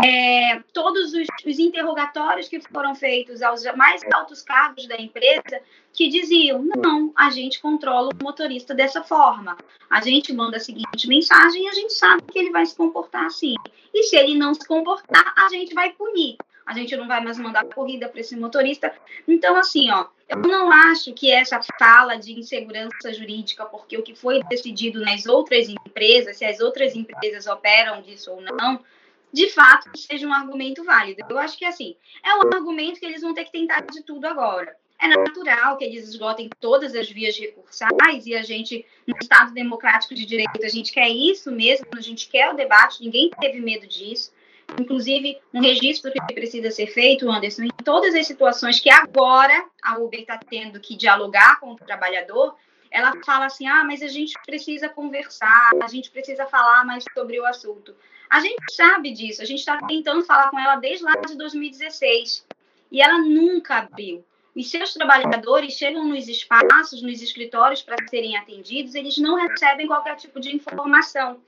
é, 0.04 0.60
todos 0.72 1.14
os, 1.14 1.26
os, 1.46 1.58
interrogatórios 1.58 2.48
que 2.48 2.60
foram 2.60 2.94
feitos 2.94 3.40
aos 3.40 3.64
mais 3.76 4.02
altos 4.12 4.42
cargos 4.42 4.86
da 4.86 4.96
empresa, 4.96 5.62
que 5.92 6.08
diziam: 6.08 6.62
não, 6.62 7.12
a 7.16 7.30
gente 7.30 7.60
controla 7.60 8.10
o 8.12 8.24
motorista 8.24 8.74
dessa 8.74 9.02
forma. 9.02 9.56
A 9.88 10.00
gente 10.00 10.32
manda 10.32 10.56
a 10.56 10.60
seguinte 10.60 11.08
mensagem 11.08 11.64
e 11.64 11.68
a 11.68 11.72
gente 11.72 11.92
sabe 11.92 12.22
que 12.22 12.38
ele 12.38 12.50
vai 12.50 12.66
se 12.66 12.76
comportar 12.76 13.26
assim. 13.26 13.54
E 13.94 14.02
se 14.04 14.16
ele 14.16 14.34
não 14.34 14.52
se 14.52 14.66
comportar, 14.66 15.32
a 15.36 15.48
gente 15.48 15.72
vai 15.72 15.92
punir 15.92 16.36
a 16.68 16.74
gente 16.74 16.94
não 16.98 17.08
vai 17.08 17.24
mais 17.24 17.38
mandar 17.38 17.64
corrida 17.64 18.10
para 18.10 18.20
esse 18.20 18.36
motorista. 18.36 18.94
Então, 19.26 19.56
assim, 19.56 19.90
ó, 19.90 20.06
eu 20.28 20.36
não 20.36 20.70
acho 20.70 21.14
que 21.14 21.32
essa 21.32 21.58
fala 21.78 22.16
de 22.16 22.38
insegurança 22.38 23.10
jurídica, 23.14 23.64
porque 23.64 23.96
o 23.96 24.02
que 24.02 24.14
foi 24.14 24.42
decidido 24.44 25.00
nas 25.00 25.24
outras 25.24 25.66
empresas, 25.66 26.36
se 26.36 26.44
as 26.44 26.60
outras 26.60 26.94
empresas 26.94 27.46
operam 27.46 28.02
disso 28.02 28.30
ou 28.30 28.42
não, 28.42 28.84
de 29.32 29.48
fato 29.48 29.90
seja 29.96 30.26
um 30.26 30.32
argumento 30.32 30.84
válido. 30.84 31.24
Eu 31.26 31.38
acho 31.38 31.56
que, 31.56 31.64
assim, 31.64 31.96
é 32.22 32.34
um 32.34 32.42
argumento 32.42 33.00
que 33.00 33.06
eles 33.06 33.22
vão 33.22 33.32
ter 33.32 33.44
que 33.44 33.52
tentar 33.52 33.80
de 33.80 34.02
tudo 34.02 34.26
agora. 34.26 34.76
É 35.00 35.08
natural 35.08 35.78
que 35.78 35.84
eles 35.84 36.06
esgotem 36.06 36.50
todas 36.60 36.94
as 36.94 37.08
vias 37.08 37.38
recursais 37.38 38.26
e 38.26 38.34
a 38.34 38.42
gente, 38.42 38.84
no 39.06 39.16
Estado 39.16 39.54
democrático 39.54 40.14
de 40.14 40.26
direito, 40.26 40.62
a 40.62 40.68
gente 40.68 40.92
quer 40.92 41.08
isso 41.08 41.50
mesmo, 41.50 41.86
a 41.96 42.00
gente 42.02 42.28
quer 42.28 42.50
o 42.50 42.56
debate, 42.56 43.02
ninguém 43.02 43.30
teve 43.40 43.58
medo 43.58 43.86
disso 43.86 44.36
inclusive 44.78 45.38
um 45.52 45.60
registro 45.60 46.12
que 46.12 46.34
precisa 46.34 46.70
ser 46.70 46.88
feito, 46.88 47.30
Anderson, 47.30 47.64
em 47.64 47.84
todas 47.84 48.14
as 48.14 48.26
situações 48.26 48.80
que 48.80 48.90
agora 48.90 49.64
a 49.82 49.98
Uber 49.98 50.20
está 50.20 50.38
tendo 50.38 50.80
que 50.80 50.96
dialogar 50.96 51.60
com 51.60 51.72
o 51.72 51.76
trabalhador, 51.76 52.54
ela 52.90 53.12
fala 53.24 53.46
assim: 53.46 53.66
ah, 53.66 53.84
mas 53.84 54.02
a 54.02 54.08
gente 54.08 54.34
precisa 54.44 54.88
conversar, 54.88 55.70
a 55.82 55.88
gente 55.88 56.10
precisa 56.10 56.46
falar 56.46 56.84
mais 56.84 57.04
sobre 57.14 57.38
o 57.38 57.46
assunto. 57.46 57.94
A 58.28 58.40
gente 58.40 58.74
sabe 58.74 59.10
disso, 59.12 59.40
a 59.40 59.44
gente 59.44 59.60
está 59.60 59.78
tentando 59.86 60.22
falar 60.24 60.50
com 60.50 60.58
ela 60.58 60.76
desde 60.76 61.04
lá 61.04 61.14
de 61.14 61.34
2016 61.36 62.46
e 62.90 63.00
ela 63.00 63.18
nunca 63.18 63.78
abriu. 63.78 64.24
Os 64.54 64.70
seus 64.70 64.92
trabalhadores 64.92 65.74
chegam 65.74 66.04
nos 66.04 66.28
espaços, 66.28 67.00
nos 67.00 67.22
escritórios 67.22 67.82
para 67.82 67.96
serem 68.08 68.36
atendidos, 68.36 68.94
eles 68.94 69.16
não 69.16 69.36
recebem 69.36 69.86
qualquer 69.86 70.16
tipo 70.16 70.40
de 70.40 70.54
informação. 70.54 71.40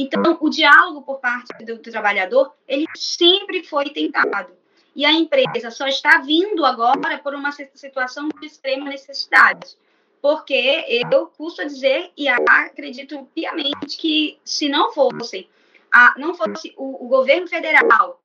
Então, 0.00 0.38
o 0.40 0.48
diálogo 0.48 1.02
por 1.02 1.18
parte 1.18 1.52
do, 1.64 1.78
do 1.78 1.90
trabalhador, 1.90 2.54
ele 2.68 2.86
sempre 2.94 3.64
foi 3.64 3.90
tentado. 3.90 4.56
E 4.94 5.04
a 5.04 5.12
empresa 5.12 5.72
só 5.72 5.88
está 5.88 6.18
vindo 6.18 6.64
agora 6.64 7.18
por 7.18 7.34
uma 7.34 7.50
situação 7.50 8.28
de 8.40 8.46
extrema 8.46 8.88
necessidade. 8.88 9.76
Porque 10.22 10.84
eu 11.10 11.26
custo 11.26 11.62
a 11.62 11.64
dizer 11.64 12.12
e 12.16 12.28
acredito 12.28 13.28
piamente 13.34 13.96
que 13.96 14.38
se 14.44 14.68
não 14.68 14.92
fosse, 14.92 15.48
a, 15.92 16.14
não 16.16 16.32
fosse 16.32 16.72
o, 16.76 17.04
o 17.04 17.08
governo 17.08 17.48
federal 17.48 18.20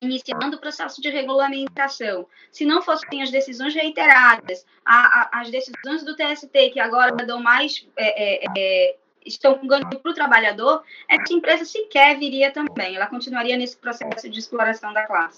iniciando 0.00 0.56
o 0.56 0.60
processo 0.60 1.00
de 1.00 1.08
regulamentação, 1.08 2.26
se 2.50 2.66
não 2.66 2.82
fossem 2.82 3.22
as 3.22 3.30
decisões 3.30 3.74
reiteradas, 3.74 4.66
a, 4.84 5.38
a, 5.38 5.40
as 5.40 5.50
decisões 5.50 6.04
do 6.04 6.14
TST, 6.14 6.70
que 6.70 6.80
agora 6.80 7.12
dão 7.24 7.40
mais 7.40 7.86
é, 7.96 8.44
é, 8.44 8.46
é 8.56 8.96
estão 9.26 9.66
ganho 9.66 9.88
para 9.88 10.10
o 10.10 10.14
trabalhador, 10.14 10.82
essa 11.08 11.32
empresa 11.32 11.64
sequer 11.64 12.18
viria 12.18 12.50
também, 12.52 12.96
ela 12.96 13.06
continuaria 13.06 13.56
nesse 13.56 13.76
processo 13.76 14.28
de 14.28 14.38
exploração 14.38 14.92
da 14.92 15.06
classe. 15.06 15.36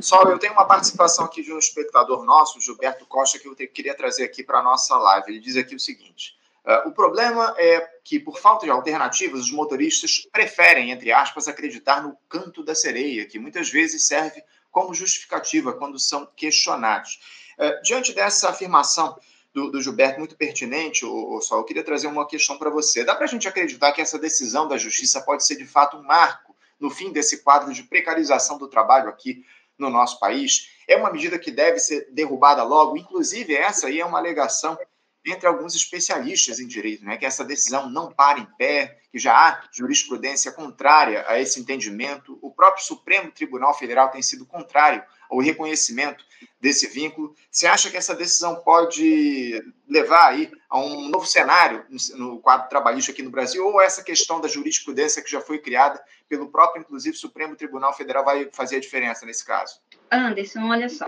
Sol, 0.00 0.28
eu 0.28 0.38
tenho 0.38 0.52
uma 0.52 0.66
participação 0.66 1.24
aqui 1.24 1.42
de 1.42 1.50
um 1.50 1.58
espectador 1.58 2.24
nosso, 2.24 2.60
Gilberto 2.60 3.06
Costa, 3.06 3.38
que 3.38 3.48
eu 3.48 3.54
queria 3.54 3.94
trazer 3.94 4.24
aqui 4.24 4.42
para 4.42 4.58
a 4.58 4.62
nossa 4.62 4.96
live. 4.96 5.30
Ele 5.30 5.40
diz 5.40 5.56
aqui 5.56 5.74
o 5.74 5.80
seguinte: 5.80 6.36
uh, 6.66 6.88
o 6.88 6.92
problema 6.92 7.54
é 7.56 7.80
que, 8.04 8.18
por 8.18 8.38
falta 8.38 8.66
de 8.66 8.70
alternativas, 8.70 9.40
os 9.40 9.50
motoristas 9.50 10.28
preferem, 10.30 10.90
entre 10.90 11.10
aspas, 11.10 11.48
acreditar 11.48 12.02
no 12.02 12.16
canto 12.28 12.62
da 12.62 12.74
sereia, 12.74 13.24
que 13.26 13.38
muitas 13.38 13.70
vezes 13.70 14.06
serve 14.06 14.42
como 14.70 14.92
justificativa 14.92 15.72
quando 15.72 15.98
são 15.98 16.26
questionados. 16.36 17.18
Uh, 17.58 17.82
diante 17.82 18.12
dessa 18.12 18.50
afirmação, 18.50 19.18
do, 19.54 19.70
do 19.70 19.80
Gilberto 19.80 20.18
muito 20.18 20.36
pertinente, 20.36 21.06
o, 21.06 21.38
o. 21.38 21.40
Eu 21.52 21.64
queria 21.64 21.84
trazer 21.84 22.08
uma 22.08 22.26
questão 22.26 22.58
para 22.58 22.68
você. 22.68 23.04
Dá 23.04 23.14
para 23.14 23.24
a 23.24 23.28
gente 23.28 23.46
acreditar 23.46 23.92
que 23.92 24.02
essa 24.02 24.18
decisão 24.18 24.66
da 24.66 24.76
Justiça 24.76 25.22
pode 25.22 25.46
ser 25.46 25.54
de 25.54 25.64
fato 25.64 25.96
um 25.96 26.02
marco 26.02 26.56
no 26.78 26.90
fim 26.90 27.12
desse 27.12 27.42
quadro 27.42 27.72
de 27.72 27.84
precarização 27.84 28.58
do 28.58 28.66
trabalho 28.66 29.08
aqui 29.08 29.44
no 29.78 29.88
nosso 29.88 30.18
país? 30.18 30.70
É 30.88 30.96
uma 30.96 31.10
medida 31.10 31.38
que 31.38 31.52
deve 31.52 31.78
ser 31.78 32.08
derrubada 32.10 32.64
logo. 32.64 32.96
Inclusive, 32.96 33.54
essa 33.54 33.86
aí 33.86 34.00
é 34.00 34.04
uma 34.04 34.18
alegação 34.18 34.76
entre 35.24 35.46
alguns 35.46 35.74
especialistas 35.74 36.60
em 36.60 36.66
direito, 36.66 37.04
né, 37.04 37.16
que 37.16 37.24
essa 37.24 37.44
decisão 37.44 37.88
não 37.88 38.12
para 38.12 38.38
em 38.38 38.46
pé, 38.58 38.98
que 39.10 39.18
já 39.18 39.34
há 39.34 39.62
jurisprudência 39.72 40.52
contrária 40.52 41.24
a 41.26 41.40
esse 41.40 41.60
entendimento. 41.60 42.38
O 42.42 42.50
próprio 42.50 42.84
Supremo 42.84 43.30
Tribunal 43.30 43.72
Federal 43.72 44.10
tem 44.10 44.20
sido 44.20 44.44
contrário 44.44 45.02
ao 45.30 45.38
reconhecimento 45.38 46.24
desse 46.60 46.86
vínculo. 46.88 47.34
Você 47.50 47.66
acha 47.66 47.90
que 47.90 47.96
essa 47.96 48.14
decisão 48.14 48.56
pode 48.56 49.62
levar 49.88 50.28
aí 50.28 50.50
a 50.68 50.78
um 50.78 51.08
novo 51.08 51.26
cenário 51.26 51.84
no 52.16 52.40
quadro 52.40 52.68
trabalhista 52.68 53.12
aqui 53.12 53.22
no 53.22 53.30
Brasil, 53.30 53.64
ou 53.64 53.80
essa 53.80 54.02
questão 54.02 54.40
da 54.40 54.48
jurisprudência 54.48 55.22
que 55.22 55.30
já 55.30 55.40
foi 55.40 55.58
criada 55.58 56.02
pelo 56.28 56.50
próprio, 56.50 56.80
inclusive, 56.80 57.16
Supremo 57.16 57.56
Tribunal 57.56 57.94
Federal 57.94 58.24
vai 58.24 58.48
fazer 58.52 58.76
a 58.76 58.80
diferença 58.80 59.24
nesse 59.24 59.44
caso? 59.44 59.78
Anderson, 60.10 60.68
olha 60.68 60.88
só. 60.88 61.06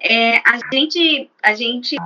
É, 0.00 0.36
a 0.38 0.58
gente, 0.72 1.30
a 1.42 1.54
gente 1.54 1.96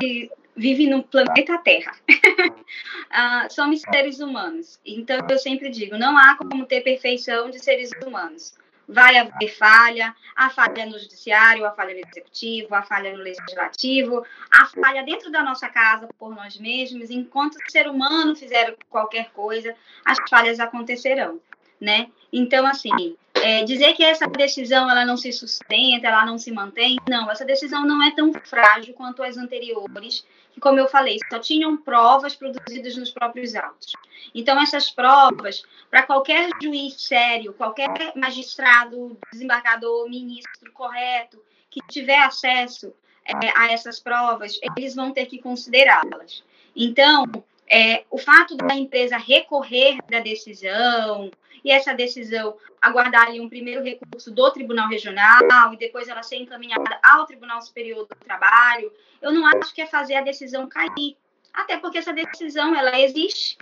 vive 0.57 0.89
no 0.89 1.03
planeta 1.03 1.59
Terra. 1.59 1.95
uh, 2.09 3.53
somos 3.53 3.83
seres 3.83 4.21
humanos. 4.21 4.81
Então, 4.85 5.19
eu 5.29 5.39
sempre 5.39 5.69
digo: 5.69 5.99
não 5.99 6.17
há 6.17 6.37
como 6.37 6.65
ter 6.65 6.81
perfeição 6.81 7.51
de 7.51 7.59
seres 7.59 7.91
humanos. 8.05 8.55
Vai 8.89 9.19
haver 9.19 9.49
falha, 9.49 10.15
a 10.37 10.49
falha 10.49 10.87
no 10.87 10.97
judiciário, 10.97 11.67
a 11.67 11.73
falha 11.73 11.93
no 11.93 12.09
executivo, 12.09 12.73
a 12.73 12.85
falha 12.85 13.17
no 13.17 13.23
legislativo, 13.23 14.25
a 14.49 14.67
falha 14.67 15.03
dentro 15.03 15.29
da 15.29 15.43
nossa 15.43 15.69
casa 15.69 16.09
por 16.17 16.33
nós 16.37 16.57
mesmos. 16.57 17.11
Enquanto 17.11 17.57
o 17.57 17.71
ser 17.71 17.89
humano 17.89 18.37
fizer 18.37 18.77
qualquer 18.89 19.31
coisa, 19.33 19.75
as 20.05 20.19
falhas 20.31 20.61
acontecerão, 20.61 21.41
né? 21.81 22.09
Então, 22.33 22.65
assim, 22.65 23.17
é, 23.43 23.65
dizer 23.65 23.95
que 23.95 24.03
essa 24.03 24.27
decisão 24.27 24.91
ela 24.91 25.05
não 25.05 25.17
se 25.17 25.33
sustenta, 25.33 26.07
ela 26.07 26.25
não 26.25 26.39
se 26.39 26.51
mantém, 26.51 26.97
não, 27.09 27.31
essa 27.31 27.45
decisão 27.45 27.87
não 27.87 28.03
é 28.03 28.15
tão 28.15 28.33
frágil 28.33 28.95
quanto 28.95 29.23
as 29.23 29.37
anteriores, 29.37 30.25
que, 30.53 30.61
como 30.61 30.79
eu 30.79 30.89
falei, 30.89 31.19
só 31.31 31.39
tinham 31.39 31.77
provas 31.77 32.35
produzidas 32.35 32.97
nos 32.97 33.11
próprios 33.11 33.55
autos. 33.55 33.93
Então, 34.35 34.61
essas 34.61 34.91
provas, 34.91 35.63
para 35.91 36.03
qualquer 36.03 36.49
juiz 36.63 36.95
sério, 37.03 37.53
qualquer 37.53 38.13
magistrado, 38.17 39.19
desembargador, 39.33 40.09
ministro 40.09 40.73
correto, 40.73 41.43
que 41.71 41.81
tiver 41.89 42.19
acesso 42.19 42.93
é, 43.25 43.53
a 43.55 43.73
essas 43.73 44.01
provas, 44.01 44.59
eles 44.77 44.95
vão 44.95 45.13
ter 45.13 45.27
que 45.27 45.39
considerá-las. 45.39 46.43
Então, 46.75 47.25
é, 47.69 48.05
o 48.11 48.19
fato 48.19 48.57
da 48.57 48.75
empresa 48.75 49.17
recorrer 49.17 49.99
da 50.09 50.21
decisão 50.21 51.31
e 51.65 51.71
essa 51.71 51.93
decisão 51.93 52.57
aguardar 52.81 53.29
ali 53.29 53.41
um 53.41 53.49
primeiro 53.49 53.83
recurso 53.83 54.31
do 54.31 54.51
Tribunal 54.53 54.89
Regional 54.89 55.73
e 55.73 55.77
depois 55.77 56.09
ela 56.09 56.23
ser 56.23 56.37
encaminhada 56.37 56.99
ao 57.03 57.27
Tribunal 57.27 57.61
Superior 57.61 58.07
do 58.07 58.15
Trabalho, 58.17 58.93
eu 59.21 59.33
não 59.33 59.47
acho 59.47 59.75
que 59.75 59.83
é 59.83 59.87
fazer 59.87 60.15
a 60.15 60.23
decisão 60.23 60.69
cair. 60.69 61.17
Até 61.53 61.79
porque 61.79 61.99
essa 61.99 62.13
decisão, 62.13 62.75
ela 62.77 63.01
existe 63.01 63.57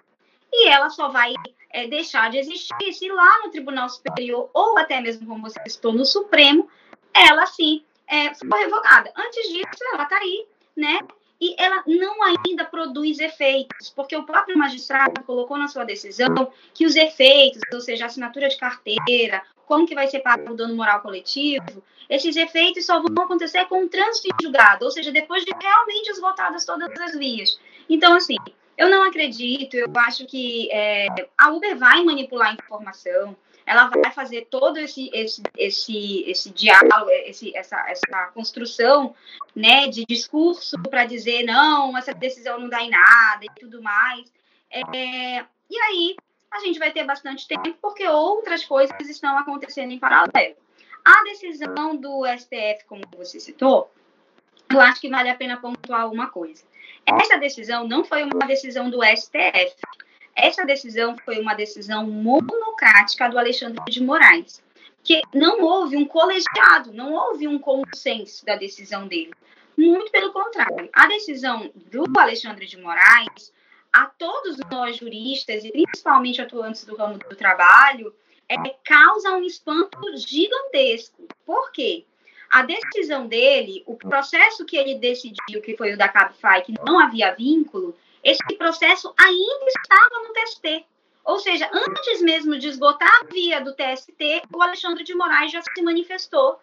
e 0.53 0.69
ela 0.69 0.91
só 0.91 1.09
vai 1.09 1.33
é, 1.71 1.87
deixar 1.87 2.31
de 2.31 2.39
existir 2.39 2.93
se 2.93 3.09
lá 3.09 3.43
no 3.45 3.51
Tribunal 3.51 3.89
Superior 3.89 4.51
ou 4.53 4.77
até 4.79 5.01
mesmo, 5.01 5.27
como 5.27 5.43
você 5.49 5.61
citou, 5.67 5.93
no 5.93 6.05
Supremo, 6.05 6.69
ela 7.15 7.47
sim 7.47 7.85
é, 8.07 8.35
for 8.35 8.59
revogada. 8.59 9.13
Antes 9.17 9.49
disso, 9.49 9.85
ela 9.93 10.03
está 10.03 10.19
aí, 10.19 10.47
né? 10.77 10.99
E 11.45 11.55
ela 11.59 11.83
não 11.87 12.23
ainda 12.23 12.65
produz 12.65 13.19
efeitos, 13.19 13.91
porque 13.91 14.17
o 14.17 14.23
próprio 14.23 14.57
magistrado 14.57 15.23
colocou 15.25 15.59
na 15.59 15.69
sua 15.69 15.85
decisão 15.85 16.51
que 16.73 16.87
os 16.87 16.97
efeitos, 16.97 17.61
ou 17.71 17.83
seja, 17.83 18.07
assinatura 18.07 18.49
de 18.49 18.57
carteira, 18.57 19.43
como 19.67 19.87
que 19.87 19.95
vai 19.95 20.07
ser 20.09 20.21
pago 20.21 20.53
o 20.53 20.57
dano 20.57 20.75
moral 20.75 21.03
coletivo, 21.03 21.85
esses 22.09 22.35
efeitos 22.37 22.87
só 22.87 23.03
vão 23.03 23.25
acontecer 23.25 23.67
com 23.67 23.85
o 23.85 23.89
trânsito 23.91 24.29
em 24.29 24.43
julgado, 24.43 24.87
ou 24.87 24.91
seja, 24.91 25.13
depois 25.13 25.45
de 25.45 25.53
realmente 25.61 26.11
esgotadas 26.11 26.65
todas 26.65 26.99
as 26.99 27.15
vias. 27.19 27.61
Então, 27.91 28.15
assim, 28.15 28.37
eu 28.79 28.89
não 28.89 29.03
acredito, 29.03 29.75
eu 29.75 29.93
acho 29.97 30.25
que 30.27 30.71
é, 30.73 31.09
a 31.37 31.51
Uber 31.51 31.77
vai 31.77 32.03
manipular 32.03 32.53
a 32.53 32.55
informação, 32.55 33.37
ela 33.67 33.89
vai 33.89 34.13
fazer 34.13 34.47
todo 34.51 34.79
esse 34.79 35.11
esse 35.13 35.43
esse, 35.57 36.25
esse 36.27 36.51
diálogo, 36.51 37.11
esse, 37.11 37.57
essa, 37.57 37.79
essa 37.89 38.27
construção, 38.35 39.15
né, 39.55 39.89
de 39.89 40.05
discurso 40.05 40.81
para 40.83 41.05
dizer 41.05 41.45
não, 41.45 41.97
essa 41.97 42.13
decisão 42.13 42.59
não 42.59 42.69
dá 42.69 42.83
em 42.83 42.91
nada 42.91 43.45
e 43.45 43.61
tudo 43.61 43.83
mais. 43.83 44.33
É, 44.71 45.45
e 45.71 45.79
aí 45.79 46.17
a 46.51 46.61
gente 46.61 46.79
vai 46.79 46.93
ter 46.93 47.05
bastante 47.05 47.49
tempo 47.49 47.77
porque 47.81 48.07
outras 48.07 48.65
coisas 48.65 49.09
estão 49.09 49.37
acontecendo 49.37 49.93
em 49.93 49.99
paralelo. 49.99 50.57
A 51.05 51.23
decisão 51.25 51.97
do 51.97 52.25
STF, 52.27 52.85
como 52.87 53.03
você 53.17 53.39
citou, 53.39 53.91
eu 54.71 54.81
acho 54.81 55.01
que 55.01 55.11
vale 55.11 55.29
a 55.29 55.35
pena 55.35 55.59
pontuar 55.59 56.11
uma 56.11 56.29
coisa. 56.29 56.65
Essa 57.07 57.37
decisão 57.37 57.87
não 57.87 58.05
foi 58.05 58.25
uma 58.25 58.47
decisão 58.47 58.89
do 58.89 59.01
STF. 59.05 59.75
Essa 60.37 60.65
decisão 60.65 61.17
foi 61.25 61.39
uma 61.41 61.55
decisão 61.55 62.07
monocrática 62.07 63.29
do 63.29 63.39
Alexandre 63.39 63.83
de 63.89 64.03
Moraes, 64.03 64.63
que 65.03 65.23
não 65.33 65.63
houve 65.63 65.97
um 65.97 66.05
colegiado, 66.05 66.93
não 66.93 67.13
houve 67.13 67.47
um 67.47 67.59
consenso 67.59 68.45
da 68.45 68.57
decisão 68.57 69.07
dele. 69.07 69.33
Muito 69.77 70.11
pelo 70.11 70.33
contrário, 70.33 70.89
a 70.93 71.07
decisão 71.07 71.71
do 71.75 72.05
Alexandre 72.19 72.67
de 72.67 72.79
Moraes, 72.79 73.53
a 73.93 74.07
todos 74.07 74.59
nós 74.71 74.97
juristas 74.97 75.65
e 75.65 75.71
principalmente 75.71 76.41
atuantes 76.41 76.85
do 76.85 76.97
ramo 76.97 77.19
do 77.19 77.37
trabalho, 77.37 78.15
é, 78.49 78.57
causa 78.85 79.37
um 79.37 79.45
espanto 79.45 79.99
gigantesco. 80.17 81.27
Por 81.47 81.71
quê? 81.71 82.05
A 82.51 82.63
decisão 82.63 83.27
dele, 83.27 83.83
o 83.87 83.97
processo 83.97 84.65
que 84.65 84.77
ele 84.77 84.97
decidiu, 84.97 85.61
que 85.61 85.77
foi 85.77 85.93
o 85.93 85.99
da 85.99 86.09
Cabify, 86.09 86.63
que 86.65 86.75
não 86.85 86.99
havia 86.99 87.35
vínculo, 87.35 87.97
esse 88.25 88.57
processo 88.57 89.13
ainda 89.19 89.67
estava 89.67 90.27
no 90.27 90.33
TST. 90.33 90.87
Ou 91.25 91.39
seja, 91.39 91.71
antes 91.73 92.21
mesmo 92.23 92.59
de 92.59 92.69
esgotar 92.69 93.21
a 93.21 93.25
via 93.25 93.61
do 93.61 93.75
TST, 93.75 94.43
o 94.53 94.63
Alexandre 94.63 95.05
de 95.05 95.15
Moraes 95.15 95.53
já 95.53 95.63
se 95.63 95.83
manifestou 95.83 96.59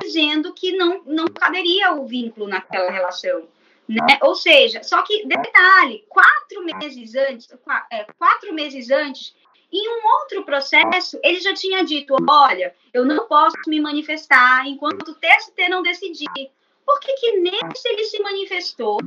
dizendo 0.00 0.54
que 0.54 0.72
não, 0.76 1.02
não 1.04 1.26
caberia 1.26 1.92
o 1.92 2.06
vínculo 2.06 2.46
naquela 2.46 2.90
relação. 2.90 3.46
Né? 3.88 4.18
Ou 4.22 4.34
seja, 4.34 4.82
só 4.82 5.02
que, 5.02 5.26
detalhe, 5.26 6.04
quatro 6.08 6.64
meses 6.64 7.14
antes, 7.14 7.48
é, 7.92 8.06
quatro 8.18 8.54
meses 8.54 8.90
antes, 8.90 9.34
em 9.70 9.88
um 9.88 10.06
outro 10.20 10.44
processo, 10.44 11.18
ele 11.22 11.40
já 11.40 11.52
tinha 11.52 11.84
dito: 11.84 12.14
olha, 12.28 12.74
eu 12.94 13.04
não 13.04 13.26
posso 13.26 13.56
me 13.66 13.80
manifestar 13.80 14.66
enquanto 14.66 15.08
o 15.08 15.14
TST 15.14 15.68
não 15.68 15.82
decidir. 15.82 16.50
Por 16.86 17.00
que, 17.00 17.12
que 17.14 17.32
nesse 17.40 17.88
ele 17.88 18.04
se 18.04 18.22
manifestou 18.22 18.98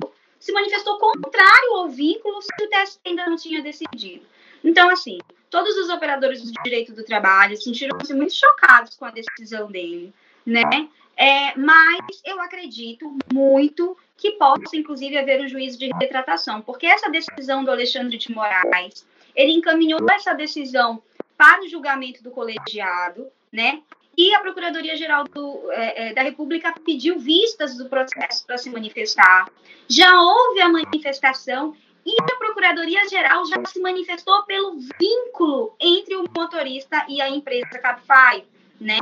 se 0.47 0.53
manifestou 0.53 0.97
contrário 0.97 1.75
ao 1.75 1.89
vínculo 1.89 2.41
se 2.41 2.47
o 2.63 2.69
TST 2.69 3.01
ainda 3.05 3.29
não 3.29 3.35
tinha 3.35 3.61
decidido. 3.61 4.25
Então, 4.63 4.89
assim, 4.89 5.19
todos 5.49 5.75
os 5.75 5.89
operadores 5.89 6.41
do 6.41 6.53
direito 6.63 6.93
do 6.93 7.03
trabalho 7.03 7.57
sentiram-se 7.57 8.13
muito 8.13 8.33
chocados 8.33 8.95
com 8.95 9.03
a 9.03 9.11
decisão 9.11 9.69
dele, 9.69 10.13
né? 10.45 10.87
É, 11.17 11.53
mas 11.57 12.21
eu 12.23 12.39
acredito 12.39 13.13
muito 13.33 13.97
que 14.15 14.31
possa, 14.31 14.77
inclusive, 14.77 15.17
haver 15.17 15.41
um 15.41 15.49
juízo 15.49 15.77
de 15.77 15.89
retratação, 15.99 16.61
porque 16.61 16.85
essa 16.85 17.09
decisão 17.09 17.65
do 17.65 17.71
Alexandre 17.71 18.17
de 18.17 18.31
Moraes, 18.31 19.05
ele 19.35 19.51
encaminhou 19.51 19.99
essa 20.09 20.33
decisão 20.33 21.03
para 21.35 21.61
o 21.61 21.67
julgamento 21.67 22.23
do 22.23 22.31
colegiado, 22.31 23.27
né? 23.51 23.81
E 24.17 24.33
a 24.33 24.39
Procuradoria-Geral 24.39 25.25
é, 25.69 26.07
é, 26.07 26.13
da 26.13 26.23
República 26.23 26.73
pediu 26.83 27.19
vistas 27.19 27.77
do 27.77 27.87
processo 27.87 28.47
para 28.47 28.57
se 28.57 28.67
manifestar. 28.67 29.47
Já 29.87 30.19
houve 30.19 30.59
a 30.59 30.69
manifestação 30.69 31.75
e 32.03 32.15
a 32.19 32.35
Procuradoria-Geral 32.37 33.45
já 33.45 33.63
se 33.65 33.79
manifestou 33.79 34.41
pelo 34.43 34.75
vínculo 34.99 35.75
entre 35.79 36.15
o 36.15 36.25
motorista 36.35 37.05
e 37.07 37.21
a 37.21 37.29
empresa 37.29 37.77
Cabify, 37.77 38.43
né? 38.81 38.97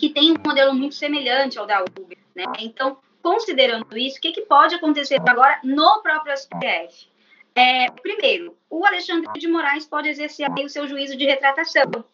Que 0.00 0.08
tem 0.08 0.32
um 0.32 0.36
modelo 0.44 0.74
muito 0.74 0.96
semelhante 0.96 1.56
ao 1.56 1.66
da 1.66 1.82
Uber, 1.82 2.18
né? 2.34 2.44
Então, 2.58 2.98
considerando 3.22 3.96
isso, 3.96 4.18
o 4.18 4.20
que, 4.20 4.32
que 4.32 4.42
pode 4.42 4.74
acontecer 4.74 5.20
agora 5.28 5.60
no 5.62 6.02
próprio 6.02 6.36
STF? 6.36 7.06
É, 7.54 7.88
primeiro, 7.90 8.56
o 8.68 8.84
Alexandre 8.84 9.30
de 9.38 9.46
Moraes 9.46 9.86
pode 9.86 10.08
exercer 10.08 10.48
o 10.50 10.68
seu 10.68 10.88
juízo 10.88 11.16
de 11.16 11.24
retratação 11.24 12.04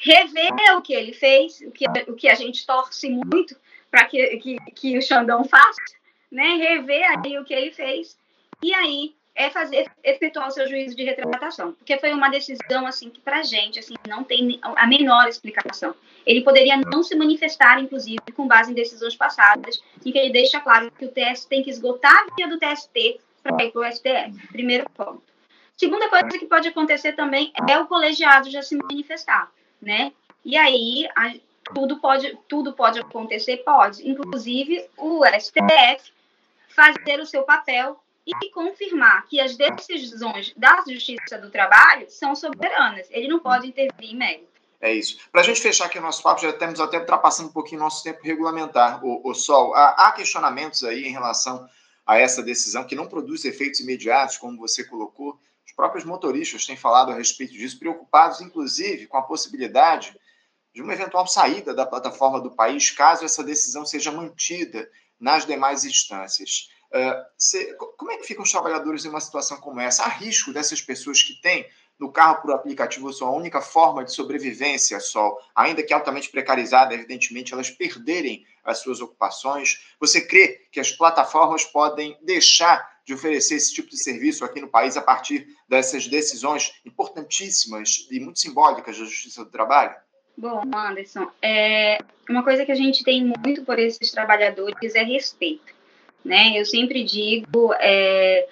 rever 0.00 0.76
o 0.76 0.82
que 0.82 0.94
ele 0.94 1.12
fez, 1.12 1.60
o 1.60 1.70
que, 1.70 1.84
o 2.08 2.14
que 2.14 2.28
a 2.28 2.34
gente 2.34 2.66
torce 2.66 3.08
muito 3.10 3.54
para 3.90 4.06
que, 4.06 4.38
que, 4.38 4.56
que 4.74 4.98
o 4.98 5.02
Xandão 5.02 5.44
faça, 5.44 5.82
né? 6.30 6.54
Rever 6.54 7.04
aí 7.18 7.38
o 7.38 7.44
que 7.44 7.52
ele 7.52 7.70
fez 7.70 8.18
e 8.62 8.72
aí 8.74 9.14
é 9.34 9.48
fazer 9.48 9.90
efetuar 10.02 10.48
o 10.48 10.50
seu 10.50 10.68
juízo 10.68 10.96
de 10.96 11.04
retratação, 11.04 11.72
porque 11.72 11.96
foi 11.98 12.12
uma 12.12 12.28
decisão 12.28 12.86
assim 12.86 13.08
que 13.08 13.20
para 13.20 13.42
gente 13.42 13.78
assim 13.78 13.94
não 14.08 14.24
tem 14.24 14.58
a 14.62 14.86
menor 14.86 15.28
explicação. 15.28 15.94
Ele 16.26 16.42
poderia 16.42 16.76
não 16.76 17.02
se 17.02 17.14
manifestar, 17.14 17.80
inclusive, 17.80 18.20
com 18.34 18.46
base 18.46 18.70
em 18.70 18.74
decisões 18.74 19.16
passadas, 19.16 19.82
em 20.04 20.12
que 20.12 20.18
ele 20.18 20.32
deixa 20.32 20.60
claro 20.60 20.90
que 20.90 21.06
o 21.06 21.08
TST 21.08 21.48
tem 21.48 21.62
que 21.62 21.70
esgotar 21.70 22.12
a 22.14 22.34
via 22.34 22.48
do 22.48 22.58
TST 22.58 23.20
para 23.42 23.64
ir 23.64 23.70
para 23.70 23.80
o 23.80 23.92
STF. 23.92 24.48
Primeiro 24.48 24.88
ponto. 24.90 25.22
Segunda 25.76 26.10
coisa 26.10 26.28
que 26.28 26.44
pode 26.44 26.68
acontecer 26.68 27.14
também 27.14 27.52
é 27.68 27.78
o 27.78 27.86
colegiado 27.86 28.50
já 28.50 28.60
se 28.60 28.76
manifestar 28.76 29.50
né? 29.80 30.12
E 30.44 30.56
aí 30.56 31.08
a, 31.16 31.34
tudo 31.74 32.00
pode 32.00 32.38
tudo 32.48 32.72
pode 32.72 32.98
acontecer, 32.98 33.58
pode, 33.58 34.08
inclusive 34.08 34.84
o 34.96 35.22
STF 35.24 36.12
fazer 36.68 37.20
o 37.20 37.26
seu 37.26 37.42
papel 37.42 38.00
e 38.26 38.50
confirmar 38.50 39.26
que 39.26 39.40
as 39.40 39.56
decisões 39.56 40.52
da 40.56 40.82
Justiça 40.86 41.38
do 41.38 41.50
Trabalho 41.50 42.06
são 42.08 42.34
soberanas. 42.34 43.08
Ele 43.10 43.28
não 43.28 43.40
pode 43.40 43.66
intervir 43.66 44.12
em 44.12 44.16
mérito. 44.16 44.50
É 44.80 44.92
isso. 44.94 45.18
Para 45.30 45.42
a 45.42 45.44
gente 45.44 45.60
fechar 45.60 45.86
aqui 45.86 45.98
o 45.98 46.02
nosso 46.02 46.22
papo, 46.22 46.40
já 46.40 46.50
estamos 46.50 46.80
até 46.80 46.98
ultrapassando 46.98 47.50
um 47.50 47.52
pouquinho 47.52 47.80
nosso 47.80 48.02
tempo 48.02 48.20
regulamentar, 48.22 49.04
o, 49.04 49.20
o 49.28 49.34
Sol. 49.34 49.74
Há, 49.74 50.08
há 50.08 50.12
questionamentos 50.12 50.84
aí 50.84 51.04
em 51.04 51.10
relação 51.10 51.68
a 52.06 52.18
essa 52.18 52.42
decisão 52.42 52.84
que 52.84 52.96
não 52.96 53.06
produz 53.06 53.44
efeitos 53.44 53.80
imediatos, 53.80 54.38
como 54.38 54.56
você 54.56 54.82
colocou, 54.82 55.38
os 55.70 55.76
próprios 55.76 56.04
motoristas 56.04 56.66
têm 56.66 56.76
falado 56.76 57.12
a 57.12 57.14
respeito 57.14 57.52
disso, 57.52 57.78
preocupados, 57.78 58.40
inclusive, 58.40 59.06
com 59.06 59.16
a 59.16 59.22
possibilidade 59.22 60.16
de 60.74 60.82
uma 60.82 60.92
eventual 60.92 61.26
saída 61.26 61.72
da 61.72 61.86
plataforma 61.86 62.40
do 62.40 62.50
país, 62.50 62.90
caso 62.90 63.24
essa 63.24 63.42
decisão 63.42 63.86
seja 63.86 64.10
mantida 64.10 64.90
nas 65.18 65.46
demais 65.46 65.84
instâncias. 65.84 66.68
Uh, 66.92 67.86
como 67.96 68.10
é 68.10 68.16
que 68.16 68.26
ficam 68.26 68.42
os 68.42 68.50
trabalhadores 68.50 69.04
em 69.04 69.08
uma 69.08 69.20
situação 69.20 69.58
como 69.58 69.80
essa? 69.80 70.02
Há 70.02 70.08
risco 70.08 70.52
dessas 70.52 70.80
pessoas 70.80 71.22
que 71.22 71.40
têm 71.40 71.68
no 71.98 72.10
carro 72.10 72.42
por 72.42 72.52
aplicativo 72.52 73.12
sua 73.12 73.30
única 73.30 73.60
forma 73.60 74.04
de 74.04 74.12
sobrevivência, 74.12 74.98
Sol, 74.98 75.38
ainda 75.54 75.84
que 75.84 75.94
altamente 75.94 76.30
precarizada, 76.30 76.94
evidentemente, 76.94 77.52
elas 77.52 77.70
perderem 77.70 78.44
as 78.64 78.78
suas 78.78 79.00
ocupações? 79.00 79.84
Você 80.00 80.20
crê 80.26 80.66
que 80.72 80.80
as 80.80 80.90
plataformas 80.90 81.64
podem 81.64 82.18
deixar 82.22 82.89
de 83.04 83.14
oferecer 83.14 83.56
esse 83.56 83.74
tipo 83.74 83.88
de 83.88 83.98
serviço 83.98 84.44
aqui 84.44 84.60
no 84.60 84.68
país 84.68 84.96
a 84.96 85.02
partir 85.02 85.46
dessas 85.68 86.06
decisões 86.06 86.72
importantíssimas 86.84 88.06
e 88.10 88.20
muito 88.20 88.38
simbólicas 88.38 88.98
da 88.98 89.04
Justiça 89.04 89.44
do 89.44 89.50
Trabalho? 89.50 89.94
Bom, 90.36 90.62
Anderson, 90.74 91.30
é, 91.42 91.98
uma 92.28 92.42
coisa 92.42 92.64
que 92.64 92.72
a 92.72 92.76
gente 92.76 93.04
tem 93.04 93.24
muito 93.24 93.64
por 93.64 93.78
esses 93.78 94.10
trabalhadores 94.10 94.94
é 94.94 95.02
respeito. 95.02 95.74
Né? 96.24 96.58
Eu 96.58 96.64
sempre 96.64 97.02
digo, 97.04 97.74
é, 97.74 98.48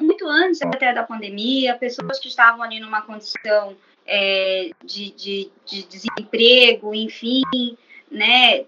muito 0.00 0.26
antes 0.26 0.60
até 0.62 0.92
da 0.92 1.02
pandemia, 1.02 1.76
pessoas 1.76 2.18
que 2.18 2.28
estavam 2.28 2.62
ali 2.62 2.80
numa 2.80 3.02
condição 3.02 3.76
é, 4.06 4.70
de, 4.84 5.10
de, 5.12 5.50
de 5.64 5.82
desemprego, 5.84 6.94
enfim, 6.94 7.42
né, 8.12 8.64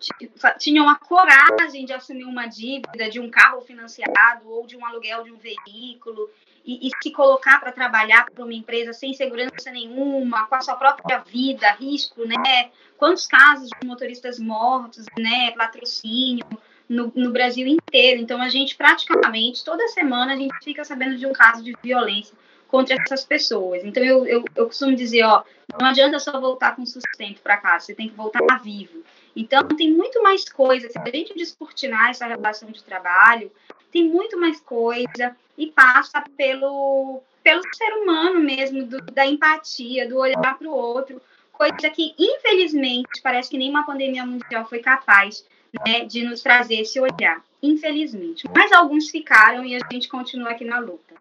tinham 0.58 0.88
a 0.88 0.94
coragem 0.94 1.84
de 1.84 1.92
assumir 1.92 2.24
uma 2.24 2.46
dívida 2.46 3.10
de 3.10 3.20
um 3.20 3.30
carro 3.30 3.60
financiado 3.60 4.48
ou 4.48 4.66
de 4.66 4.74
um 4.74 4.84
aluguel 4.84 5.22
de 5.22 5.30
um 5.30 5.36
veículo 5.36 6.30
e, 6.64 6.88
e 6.88 6.90
se 7.02 7.10
colocar 7.10 7.60
para 7.60 7.70
trabalhar 7.70 8.24
para 8.30 8.42
uma 8.42 8.54
empresa 8.54 8.94
sem 8.94 9.12
segurança 9.12 9.70
nenhuma, 9.70 10.46
com 10.46 10.54
a 10.54 10.62
sua 10.62 10.76
própria 10.76 11.18
vida, 11.18 11.70
risco, 11.72 12.26
né? 12.26 12.70
Quantos 12.96 13.26
casos 13.26 13.68
de 13.68 13.86
motoristas 13.86 14.38
mortos, 14.38 15.04
né? 15.18 15.52
Latrocínio 15.54 16.46
no, 16.88 17.12
no 17.14 17.30
Brasil 17.30 17.66
inteiro. 17.66 18.22
Então, 18.22 18.40
a 18.40 18.48
gente 18.48 18.74
praticamente, 18.76 19.62
toda 19.62 19.86
semana, 19.88 20.32
a 20.32 20.36
gente 20.36 20.56
fica 20.64 20.84
sabendo 20.84 21.18
de 21.18 21.26
um 21.26 21.34
caso 21.34 21.62
de 21.62 21.76
violência 21.82 22.34
contra 22.66 22.96
essas 22.98 23.26
pessoas. 23.26 23.84
Então, 23.84 24.02
eu, 24.02 24.26
eu, 24.26 24.44
eu 24.56 24.66
costumo 24.66 24.96
dizer, 24.96 25.22
ó, 25.22 25.44
não 25.78 25.88
adianta 25.88 26.18
só 26.18 26.40
voltar 26.40 26.74
com 26.74 26.86
sustento 26.86 27.42
para 27.42 27.58
casa, 27.58 27.86
você 27.86 27.94
tem 27.94 28.08
que 28.08 28.14
voltar 28.14 28.40
vivo. 28.62 29.04
Então, 29.36 29.66
tem 29.68 29.90
muito 29.90 30.22
mais 30.22 30.48
coisa. 30.48 30.88
Se 30.88 30.98
a 30.98 31.10
gente 31.10 31.34
descortinar 31.34 32.10
essa 32.10 32.26
relação 32.26 32.70
de 32.70 32.82
trabalho, 32.82 33.50
tem 33.90 34.08
muito 34.08 34.38
mais 34.38 34.60
coisa 34.60 35.36
e 35.56 35.66
passa 35.68 36.22
pelo, 36.36 37.22
pelo 37.42 37.62
ser 37.74 37.92
humano 37.94 38.40
mesmo, 38.40 38.84
do, 38.84 38.98
da 39.12 39.26
empatia, 39.26 40.08
do 40.08 40.18
olhar 40.18 40.58
para 40.58 40.68
o 40.68 40.74
outro, 40.74 41.20
coisa 41.52 41.90
que, 41.90 42.14
infelizmente, 42.18 43.22
parece 43.22 43.50
que 43.50 43.58
nenhuma 43.58 43.86
pandemia 43.86 44.26
mundial 44.26 44.66
foi 44.68 44.80
capaz 44.80 45.46
né, 45.86 46.04
de 46.04 46.24
nos 46.24 46.42
trazer 46.42 46.80
esse 46.80 47.00
olhar, 47.00 47.42
infelizmente. 47.62 48.48
Mas 48.54 48.72
alguns 48.72 49.10
ficaram 49.10 49.64
e 49.64 49.76
a 49.76 49.80
gente 49.90 50.08
continua 50.08 50.50
aqui 50.50 50.64
na 50.64 50.78
luta. 50.78 51.14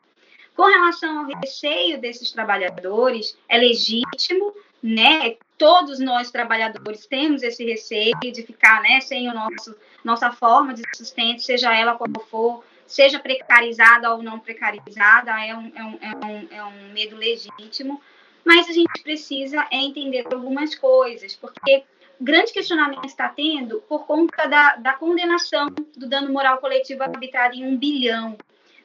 Com 0.56 0.64
relação 0.64 1.20
ao 1.20 1.40
receio 1.40 2.00
desses 2.00 2.32
trabalhadores, 2.32 3.36
é 3.50 3.58
legítimo, 3.58 4.54
né? 4.84 5.38
Todos 5.58 6.00
nós 6.00 6.30
trabalhadores 6.30 7.06
temos 7.06 7.42
esse 7.42 7.64
receio 7.64 8.20
de 8.20 8.44
ficar, 8.44 8.82
né, 8.82 9.00
sem 9.00 9.30
o 9.30 9.34
nosso 9.34 9.74
nossa 10.04 10.30
forma 10.34 10.74
de 10.74 10.84
sustento, 10.94 11.42
seja 11.42 11.74
ela 11.74 11.96
qual 11.96 12.10
for, 12.30 12.62
seja 12.86 13.20
precarizada 13.20 14.14
ou 14.14 14.22
não 14.22 14.38
precarizada, 14.38 15.32
é 15.32 15.56
um, 15.56 15.72
é 15.74 15.84
um, 15.84 15.98
é 16.02 16.26
um, 16.26 16.48
é 16.58 16.64
um 16.66 16.92
medo 16.92 17.16
legítimo, 17.16 18.02
mas 18.44 18.68
a 18.68 18.74
gente 18.74 19.02
precisa 19.02 19.66
é 19.72 19.78
entender 19.78 20.26
algumas 20.30 20.76
coisas, 20.76 21.34
porque 21.38 21.86
grande 22.20 22.52
questionamento 22.52 23.06
está 23.06 23.30
tendo 23.30 23.82
por 23.88 24.06
conta 24.06 24.46
da, 24.46 24.76
da 24.76 24.94
condenação 24.94 25.68
do 25.96 26.08
dano 26.08 26.34
moral 26.34 26.58
coletivo 26.58 27.04
arbitrado 27.04 27.56
em 27.56 27.66
um 27.66 27.78
bilhão, 27.78 28.38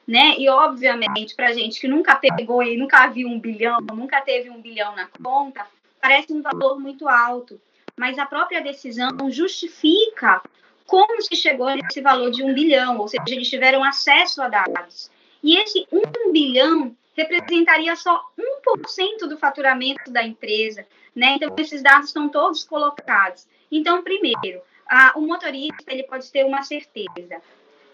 né? 0.07 0.35
E 0.37 0.47
obviamente 0.47 1.35
para 1.35 1.51
gente 1.51 1.81
que 1.81 1.87
nunca 1.87 2.15
pegou 2.15 2.63
e 2.63 2.77
nunca 2.77 3.07
viu 3.07 3.27
um 3.27 3.39
bilhão, 3.39 3.79
nunca 3.93 4.21
teve 4.21 4.49
um 4.49 4.61
bilhão 4.61 4.95
na 4.95 5.07
conta, 5.21 5.67
parece 6.01 6.33
um 6.33 6.41
valor 6.41 6.79
muito 6.79 7.07
alto, 7.07 7.59
mas 7.95 8.17
a 8.17 8.25
própria 8.25 8.61
decisão 8.61 9.29
justifica 9.29 10.41
como 10.85 11.21
se 11.21 11.35
chegou 11.35 11.69
nesse 11.69 12.01
valor 12.01 12.31
de 12.31 12.43
um 12.43 12.53
bilhão, 12.53 12.97
ou 12.97 13.07
seja, 13.07 13.23
eles 13.27 13.49
tiveram 13.49 13.83
acesso 13.83 14.41
a 14.41 14.47
dados. 14.47 15.11
E 15.43 15.57
esse 15.57 15.87
um 15.91 16.31
bilhão 16.31 16.95
representaria 17.15 17.95
só 17.95 18.23
1% 18.37 19.27
do 19.27 19.37
faturamento 19.37 20.09
da 20.11 20.23
empresa, 20.23 20.85
né? 21.15 21.35
Então, 21.35 21.53
esses 21.57 21.83
dados 21.83 22.07
estão 22.07 22.29
todos 22.29 22.63
colocados. 22.63 23.47
Então, 23.71 24.01
primeiro, 24.03 24.61
a, 24.87 25.13
o 25.15 25.21
motorista 25.21 25.83
ele 25.87 26.03
pode 26.03 26.31
ter 26.31 26.45
uma 26.45 26.63
certeza. 26.63 27.41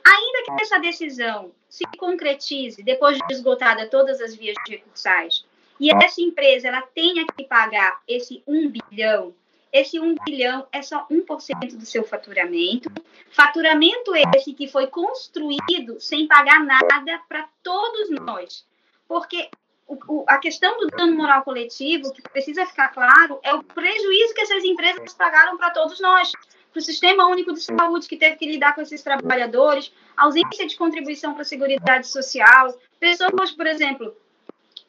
Ainda 0.06 0.44
que 0.46 0.62
essa 0.62 0.80
decisão 0.80 1.52
se 1.68 1.84
concretize 1.98 2.82
depois 2.84 3.18
de 3.18 3.34
esgotada 3.34 3.88
todas 3.88 4.22
as 4.22 4.36
vias 4.36 4.56
recursais, 4.68 5.45
e 5.80 5.92
essa 5.92 6.22
empresa 6.22 6.68
ela 6.68 6.82
tenha 6.82 7.26
que 7.28 7.44
pagar 7.44 8.02
esse 8.08 8.44
1 8.48 8.70
bilhão, 8.70 9.34
esse 9.76 10.00
1 10.00 10.16
bilhão 10.26 10.66
é 10.72 10.82
só 10.82 11.06
1% 11.12 11.76
do 11.76 11.86
seu 11.86 12.06
faturamento. 12.06 12.90
Faturamento 13.30 14.16
esse 14.34 14.54
que 14.54 14.70
foi 14.70 14.88
construído 14.88 16.00
sem 16.00 16.28
pagar 16.28 16.64
nada 16.64 17.22
para 17.28 17.50
todos 17.62 18.10
nós. 18.10 18.66
Porque 19.06 19.50
o, 19.86 19.98
o, 20.08 20.26
a 20.30 20.38
questão 20.38 20.80
do 20.80 20.88
dano 20.88 21.18
moral 21.18 21.44
coletivo, 21.44 22.14
que 22.14 22.22
precisa 22.22 22.66
ficar 22.66 22.88
claro, 22.88 23.38
é 23.44 23.54
o 23.54 23.62
prejuízo 23.62 24.34
que 24.34 24.40
essas 24.40 24.64
empresas 24.64 25.14
pagaram 25.14 25.58
para 25.58 25.72
todos 25.72 26.00
nós. 26.00 26.32
Para 26.72 26.80
o 26.80 26.82
Sistema 26.82 27.28
Único 27.28 27.52
de 27.52 27.62
Saúde, 27.62 28.08
que 28.08 28.16
teve 28.16 28.38
que 28.38 28.50
lidar 28.50 28.76
com 28.76 28.82
esses 28.82 29.04
trabalhadores, 29.04 29.92
ausência 30.16 30.66
de 30.66 30.78
contribuição 30.78 31.34
para 31.34 31.42
a 31.42 31.46
Seguridade 31.46 32.08
Social, 32.08 32.74
pessoas, 32.98 33.52
por 33.52 33.68
exemplo, 33.68 34.16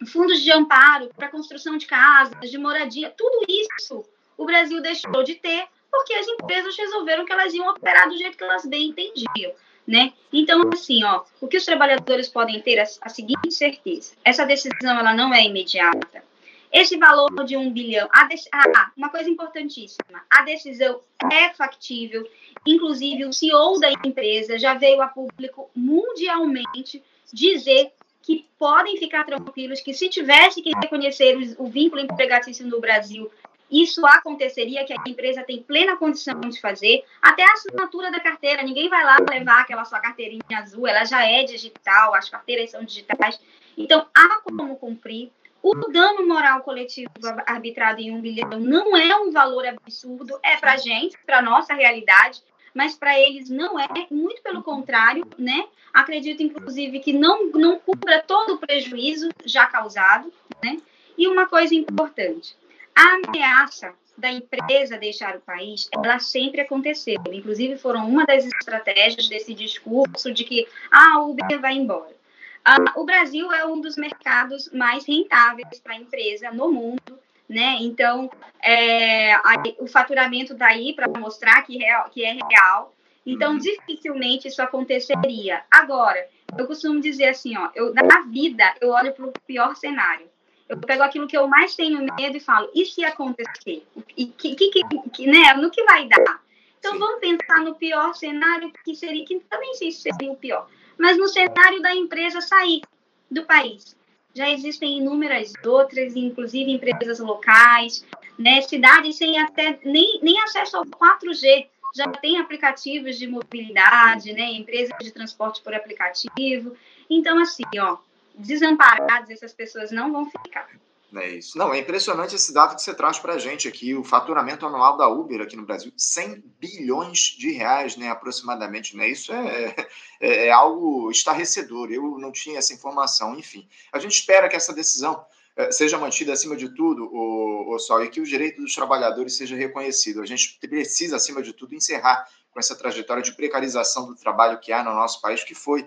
fundos 0.04 0.42
de 0.42 0.52
amparo 0.52 1.08
para 1.16 1.28
construção 1.28 1.76
de 1.76 1.86
casas, 1.86 2.50
de 2.50 2.58
moradia, 2.58 3.14
tudo 3.16 3.46
isso 3.48 4.04
o 4.36 4.44
Brasil 4.44 4.80
deixou 4.82 5.22
de 5.22 5.34
ter 5.36 5.66
porque 5.90 6.12
as 6.14 6.28
empresas 6.28 6.76
resolveram 6.76 7.24
que 7.24 7.32
elas 7.32 7.54
iam 7.54 7.68
operar 7.68 8.08
do 8.08 8.16
jeito 8.16 8.36
que 8.36 8.44
elas 8.44 8.66
bem 8.66 8.88
entendiam. 8.88 9.52
Né? 9.86 10.12
Então, 10.32 10.68
assim, 10.72 11.04
ó, 11.04 11.22
o 11.40 11.46
que 11.46 11.56
os 11.56 11.64
trabalhadores 11.64 12.28
podem 12.28 12.60
ter 12.60 12.76
é 12.76 12.84
a 13.00 13.08
seguinte 13.08 13.52
certeza: 13.52 14.14
essa 14.24 14.44
decisão 14.44 14.98
ela 14.98 15.14
não 15.14 15.32
é 15.32 15.44
imediata. 15.44 16.24
Esse 16.72 16.98
valor 16.98 17.44
de 17.44 17.56
um 17.56 17.72
bilhão, 17.72 18.08
a 18.12 18.28
ah, 18.52 18.90
uma 18.96 19.08
coisa 19.08 19.30
importantíssima, 19.30 20.24
a 20.28 20.42
decisão 20.42 21.00
é 21.32 21.54
factível. 21.54 22.28
Inclusive, 22.66 23.24
o 23.24 23.32
CEO 23.32 23.78
da 23.78 23.92
empresa 24.04 24.58
já 24.58 24.74
veio 24.74 25.00
a 25.00 25.06
público 25.06 25.70
mundialmente 25.74 27.02
dizer 27.32 27.92
que 28.26 28.44
podem 28.58 28.96
ficar 28.96 29.24
tranquilos 29.24 29.80
que 29.80 29.94
se 29.94 30.08
tivesse 30.08 30.60
que 30.60 30.72
reconhecer 30.82 31.36
o 31.58 31.66
vínculo 31.68 32.02
empregatício 32.02 32.66
no 32.66 32.80
Brasil, 32.80 33.30
isso 33.70 34.04
aconteceria, 34.04 34.84
que 34.84 34.92
a 34.92 34.96
empresa 35.06 35.44
tem 35.44 35.62
plena 35.62 35.96
condição 35.96 36.40
de 36.40 36.60
fazer, 36.60 37.04
até 37.22 37.44
a 37.44 37.52
assinatura 37.52 38.10
da 38.10 38.18
carteira, 38.18 38.64
ninguém 38.64 38.88
vai 38.88 39.04
lá 39.04 39.16
levar 39.30 39.60
aquela 39.60 39.84
sua 39.84 40.00
carteirinha 40.00 40.58
azul, 40.58 40.88
ela 40.88 41.04
já 41.04 41.24
é 41.24 41.44
digital, 41.44 42.14
as 42.14 42.28
carteiras 42.28 42.72
são 42.72 42.84
digitais, 42.84 43.40
então 43.78 44.04
há 44.12 44.40
como 44.42 44.76
cumprir. 44.76 45.30
O 45.62 45.74
dano 45.90 46.26
moral 46.26 46.60
coletivo 46.60 47.10
arbitrado 47.44 48.00
em 48.00 48.12
um 48.12 48.20
bilhão 48.20 48.60
não 48.60 48.96
é 48.96 49.16
um 49.16 49.32
valor 49.32 49.66
absurdo, 49.66 50.38
é 50.42 50.56
para 50.56 50.76
gente, 50.76 51.16
para 51.26 51.42
nossa 51.42 51.74
realidade, 51.74 52.40
mas 52.76 52.94
para 52.94 53.18
eles 53.18 53.48
não 53.48 53.80
é, 53.80 53.88
muito 54.10 54.42
pelo 54.42 54.62
contrário, 54.62 55.26
né? 55.38 55.66
Acredito, 55.94 56.42
inclusive, 56.42 57.00
que 57.00 57.10
não, 57.10 57.50
não 57.52 57.78
cubra 57.78 58.22
todo 58.22 58.52
o 58.52 58.58
prejuízo 58.58 59.30
já 59.46 59.64
causado, 59.64 60.30
né? 60.62 60.76
E 61.16 61.26
uma 61.26 61.46
coisa 61.46 61.74
importante, 61.74 62.54
a 62.94 63.14
ameaça 63.14 63.94
da 64.16 64.30
empresa 64.30 64.98
deixar 64.98 65.36
o 65.36 65.40
país, 65.40 65.88
ela 65.90 66.18
sempre 66.18 66.60
aconteceu. 66.60 67.16
Inclusive, 67.32 67.78
foram 67.78 68.06
uma 68.06 68.26
das 68.26 68.44
estratégias 68.44 69.26
desse 69.26 69.54
discurso 69.54 70.30
de 70.30 70.44
que 70.44 70.68
ah, 70.90 71.14
a 71.14 71.22
Uber 71.22 71.58
vai 71.58 71.74
embora. 71.74 72.14
Ah, 72.62 72.76
o 72.96 73.04
Brasil 73.04 73.50
é 73.52 73.64
um 73.64 73.80
dos 73.80 73.96
mercados 73.96 74.70
mais 74.70 75.06
rentáveis 75.06 75.80
para 75.80 75.94
a 75.94 75.96
empresa 75.96 76.50
no 76.50 76.70
mundo, 76.70 77.18
né? 77.48 77.76
Então, 77.80 78.30
é, 78.62 79.34
a, 79.34 79.62
o 79.78 79.86
faturamento 79.86 80.54
daí 80.54 80.94
para 80.94 81.08
mostrar 81.08 81.62
que, 81.62 81.78
real, 81.78 82.08
que 82.10 82.24
é 82.24 82.32
real. 82.32 82.94
Então, 83.24 83.52
uhum. 83.52 83.58
dificilmente 83.58 84.48
isso 84.48 84.62
aconteceria. 84.62 85.62
Agora, 85.70 86.28
eu 86.56 86.66
costumo 86.66 87.00
dizer 87.00 87.28
assim, 87.28 87.56
ó, 87.56 87.70
eu, 87.74 87.92
na 87.92 88.22
vida 88.22 88.74
eu 88.80 88.90
olho 88.90 89.12
para 89.12 89.26
o 89.26 89.32
pior 89.46 89.74
cenário. 89.74 90.28
Eu 90.68 90.78
pego 90.78 91.02
aquilo 91.02 91.28
que 91.28 91.36
eu 91.36 91.46
mais 91.46 91.76
tenho 91.76 92.00
medo 92.14 92.36
e 92.36 92.40
falo, 92.40 92.68
e 92.74 92.84
se 92.84 93.04
acontecer? 93.04 93.86
E 94.16 94.26
que, 94.26 94.54
que, 94.56 94.70
que, 95.12 95.26
né, 95.26 95.54
no 95.54 95.70
que 95.70 95.82
vai 95.84 96.08
dar? 96.08 96.40
Então 96.78 96.92
Sim. 96.92 96.98
vamos 96.98 97.20
pensar 97.20 97.60
no 97.60 97.74
pior 97.74 98.14
cenário, 98.14 98.72
que 98.84 98.94
seria, 98.94 99.24
que 99.24 99.40
também 99.48 99.74
sei 99.74 99.90
se 99.90 100.02
seria 100.02 100.30
o 100.30 100.36
pior, 100.36 100.68
mas 100.98 101.16
no 101.16 101.28
cenário 101.28 101.80
da 101.80 101.94
empresa 101.94 102.40
sair 102.40 102.82
do 103.30 103.44
país. 103.44 103.95
Já 104.36 104.50
existem 104.50 104.98
inúmeras 104.98 105.54
outras, 105.64 106.14
inclusive 106.14 106.70
empresas 106.70 107.18
locais, 107.20 108.04
né, 108.38 108.60
cidades 108.60 109.16
sem 109.16 109.38
até 109.38 109.78
nem, 109.82 110.20
nem 110.22 110.38
acesso 110.42 110.76
ao 110.76 110.84
4G, 110.84 111.66
já 111.94 112.06
tem 112.12 112.38
aplicativos 112.38 113.16
de 113.18 113.26
mobilidade, 113.26 114.34
né, 114.34 114.52
empresas 114.52 114.94
de 115.00 115.10
transporte 115.10 115.62
por 115.62 115.72
aplicativo. 115.72 116.76
Então, 117.08 117.38
assim, 117.38 117.64
ó, 117.78 117.96
desamparados, 118.34 119.30
essas 119.30 119.54
pessoas 119.54 119.90
não 119.90 120.12
vão 120.12 120.28
ficar. 120.28 120.68
É 121.14 121.28
isso. 121.28 121.56
Não, 121.56 121.72
é 121.72 121.78
impressionante 121.78 122.34
esse 122.34 122.52
dado 122.52 122.74
que 122.74 122.82
você 122.82 122.92
traz 122.92 123.18
para 123.18 123.34
a 123.34 123.38
gente 123.38 123.68
aqui. 123.68 123.94
O 123.94 124.02
faturamento 124.02 124.66
anual 124.66 124.96
da 124.96 125.08
Uber 125.08 125.40
aqui 125.40 125.56
no 125.56 125.64
Brasil, 125.64 125.92
100 125.96 126.42
bilhões 126.58 127.36
de 127.38 127.52
reais, 127.52 127.96
né, 127.96 128.08
aproximadamente. 128.10 128.96
Né? 128.96 129.08
Isso 129.08 129.32
é, 129.32 129.74
é, 130.20 130.46
é 130.48 130.50
algo 130.50 131.10
estarrecedor. 131.10 131.92
Eu 131.92 132.18
não 132.18 132.32
tinha 132.32 132.58
essa 132.58 132.74
informação. 132.74 133.38
Enfim, 133.38 133.68
a 133.92 133.98
gente 133.98 134.12
espera 134.12 134.48
que 134.48 134.56
essa 134.56 134.74
decisão 134.74 135.24
é, 135.56 135.70
seja 135.70 135.96
mantida 135.96 136.32
acima 136.32 136.56
de 136.56 136.68
tudo, 136.74 137.08
o, 137.10 137.74
o 137.74 137.78
Sol, 137.78 138.02
e 138.02 138.10
que 138.10 138.20
o 138.20 138.26
direito 138.26 138.60
dos 138.60 138.74
trabalhadores 138.74 139.36
seja 139.36 139.54
reconhecido. 139.54 140.20
A 140.20 140.26
gente 140.26 140.58
precisa, 140.60 141.16
acima 141.16 141.40
de 141.40 141.52
tudo, 141.52 141.74
encerrar 141.74 142.28
com 142.50 142.58
essa 142.58 142.74
trajetória 142.74 143.22
de 143.22 143.32
precarização 143.32 144.06
do 144.06 144.16
trabalho 144.16 144.58
que 144.58 144.72
há 144.72 144.82
no 144.82 144.92
nosso 144.92 145.20
país, 145.20 145.44
que 145.44 145.54
foi 145.54 145.86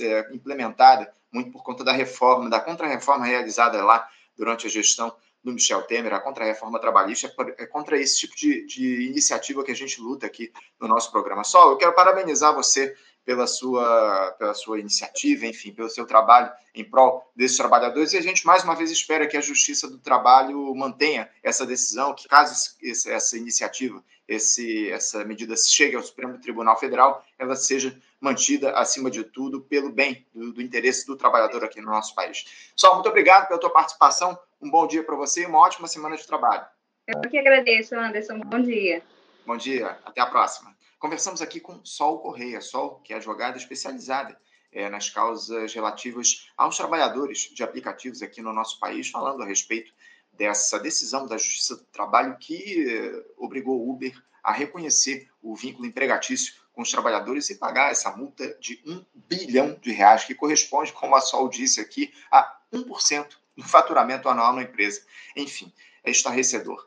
é, 0.00 0.34
implementada 0.34 1.10
muito 1.32 1.50
por 1.50 1.62
conta 1.62 1.84
da 1.84 1.92
reforma, 1.92 2.48
da 2.48 2.60
contra-reforma 2.60 3.26
realizada 3.26 3.84
lá 3.84 4.08
durante 4.38 4.66
a 4.66 4.70
gestão 4.70 5.14
do 5.42 5.52
Michel 5.52 5.82
Temer, 5.82 6.14
a 6.14 6.20
contra-reforma 6.20 6.80
trabalhista, 6.80 7.32
é 7.58 7.66
contra 7.66 8.00
esse 8.00 8.18
tipo 8.20 8.36
de, 8.36 8.66
de, 8.66 9.06
iniciativa 9.06 9.64
que 9.64 9.70
a 9.70 9.76
gente 9.76 10.00
luta 10.00 10.26
aqui 10.26 10.52
no 10.80 10.88
nosso 10.88 11.10
programa. 11.10 11.44
Sol, 11.44 11.72
eu 11.72 11.76
quero 11.76 11.94
parabenizar 11.94 12.54
você 12.54 12.94
pela 13.28 13.46
sua, 13.46 14.34
pela 14.38 14.54
sua 14.54 14.80
iniciativa, 14.80 15.44
enfim, 15.44 15.70
pelo 15.70 15.90
seu 15.90 16.06
trabalho 16.06 16.50
em 16.74 16.82
prol 16.82 17.30
desses 17.36 17.58
trabalhadores. 17.58 18.14
E 18.14 18.16
a 18.16 18.22
gente, 18.22 18.46
mais 18.46 18.64
uma 18.64 18.74
vez, 18.74 18.90
espera 18.90 19.26
que 19.26 19.36
a 19.36 19.40
Justiça 19.42 19.86
do 19.86 19.98
Trabalho 19.98 20.74
mantenha 20.74 21.28
essa 21.42 21.66
decisão, 21.66 22.14
que 22.14 22.26
caso 22.26 22.74
esse, 22.80 23.10
essa 23.10 23.36
iniciativa, 23.36 24.02
esse, 24.26 24.90
essa 24.90 25.26
medida 25.26 25.54
chegue 25.58 25.94
ao 25.94 26.02
Supremo 26.02 26.38
Tribunal 26.38 26.80
Federal, 26.80 27.22
ela 27.38 27.54
seja 27.54 27.94
mantida, 28.18 28.70
acima 28.70 29.10
de 29.10 29.22
tudo, 29.22 29.60
pelo 29.60 29.90
bem 29.90 30.26
do, 30.34 30.54
do 30.54 30.62
interesse 30.62 31.06
do 31.06 31.14
trabalhador 31.14 31.62
aqui 31.62 31.82
no 31.82 31.90
nosso 31.90 32.14
país. 32.14 32.46
Só 32.74 32.94
muito 32.94 33.10
obrigado 33.10 33.46
pela 33.46 33.60
tua 33.60 33.68
participação, 33.68 34.38
um 34.58 34.70
bom 34.70 34.86
dia 34.86 35.04
para 35.04 35.14
você 35.14 35.42
e 35.42 35.46
uma 35.46 35.58
ótima 35.58 35.86
semana 35.86 36.16
de 36.16 36.26
trabalho. 36.26 36.64
Eu 37.06 37.20
que 37.28 37.38
agradeço, 37.38 37.94
Anderson. 37.94 38.38
Bom 38.38 38.62
dia. 38.62 39.02
Bom 39.44 39.58
dia, 39.58 39.98
até 40.06 40.22
a 40.22 40.26
próxima. 40.26 40.77
Conversamos 40.98 41.40
aqui 41.40 41.60
com 41.60 41.84
Sol 41.84 42.18
Correia, 42.18 42.60
Sol, 42.60 43.00
que 43.04 43.12
é 43.12 43.16
advogada 43.16 43.56
especializada 43.56 44.38
é, 44.72 44.88
nas 44.88 45.08
causas 45.08 45.72
relativas 45.72 46.50
aos 46.56 46.76
trabalhadores 46.76 47.50
de 47.54 47.62
aplicativos 47.62 48.20
aqui 48.20 48.42
no 48.42 48.52
nosso 48.52 48.80
país, 48.80 49.08
falando 49.08 49.42
a 49.42 49.46
respeito 49.46 49.92
dessa 50.32 50.78
decisão 50.78 51.26
da 51.26 51.36
Justiça 51.38 51.76
do 51.76 51.84
Trabalho 51.84 52.36
que 52.38 52.88
eh, 52.88 53.24
obrigou 53.36 53.80
o 53.80 53.90
Uber 53.90 54.12
a 54.42 54.52
reconhecer 54.52 55.28
o 55.42 55.56
vínculo 55.56 55.86
empregatício 55.86 56.54
com 56.72 56.82
os 56.82 56.90
trabalhadores 56.90 57.50
e 57.50 57.56
pagar 57.56 57.90
essa 57.90 58.16
multa 58.16 58.56
de 58.60 58.80
um 58.86 59.04
bilhão 59.12 59.76
de 59.80 59.90
reais, 59.90 60.24
que 60.24 60.34
corresponde, 60.34 60.92
como 60.92 61.16
a 61.16 61.20
Sol 61.20 61.48
disse 61.48 61.80
aqui, 61.80 62.14
a 62.30 62.56
1% 62.72 63.36
do 63.56 63.64
faturamento 63.64 64.28
anual 64.28 64.52
na 64.52 64.62
empresa. 64.62 65.02
Enfim, 65.34 65.72
é 66.04 66.10
estarrecedor. 66.10 66.86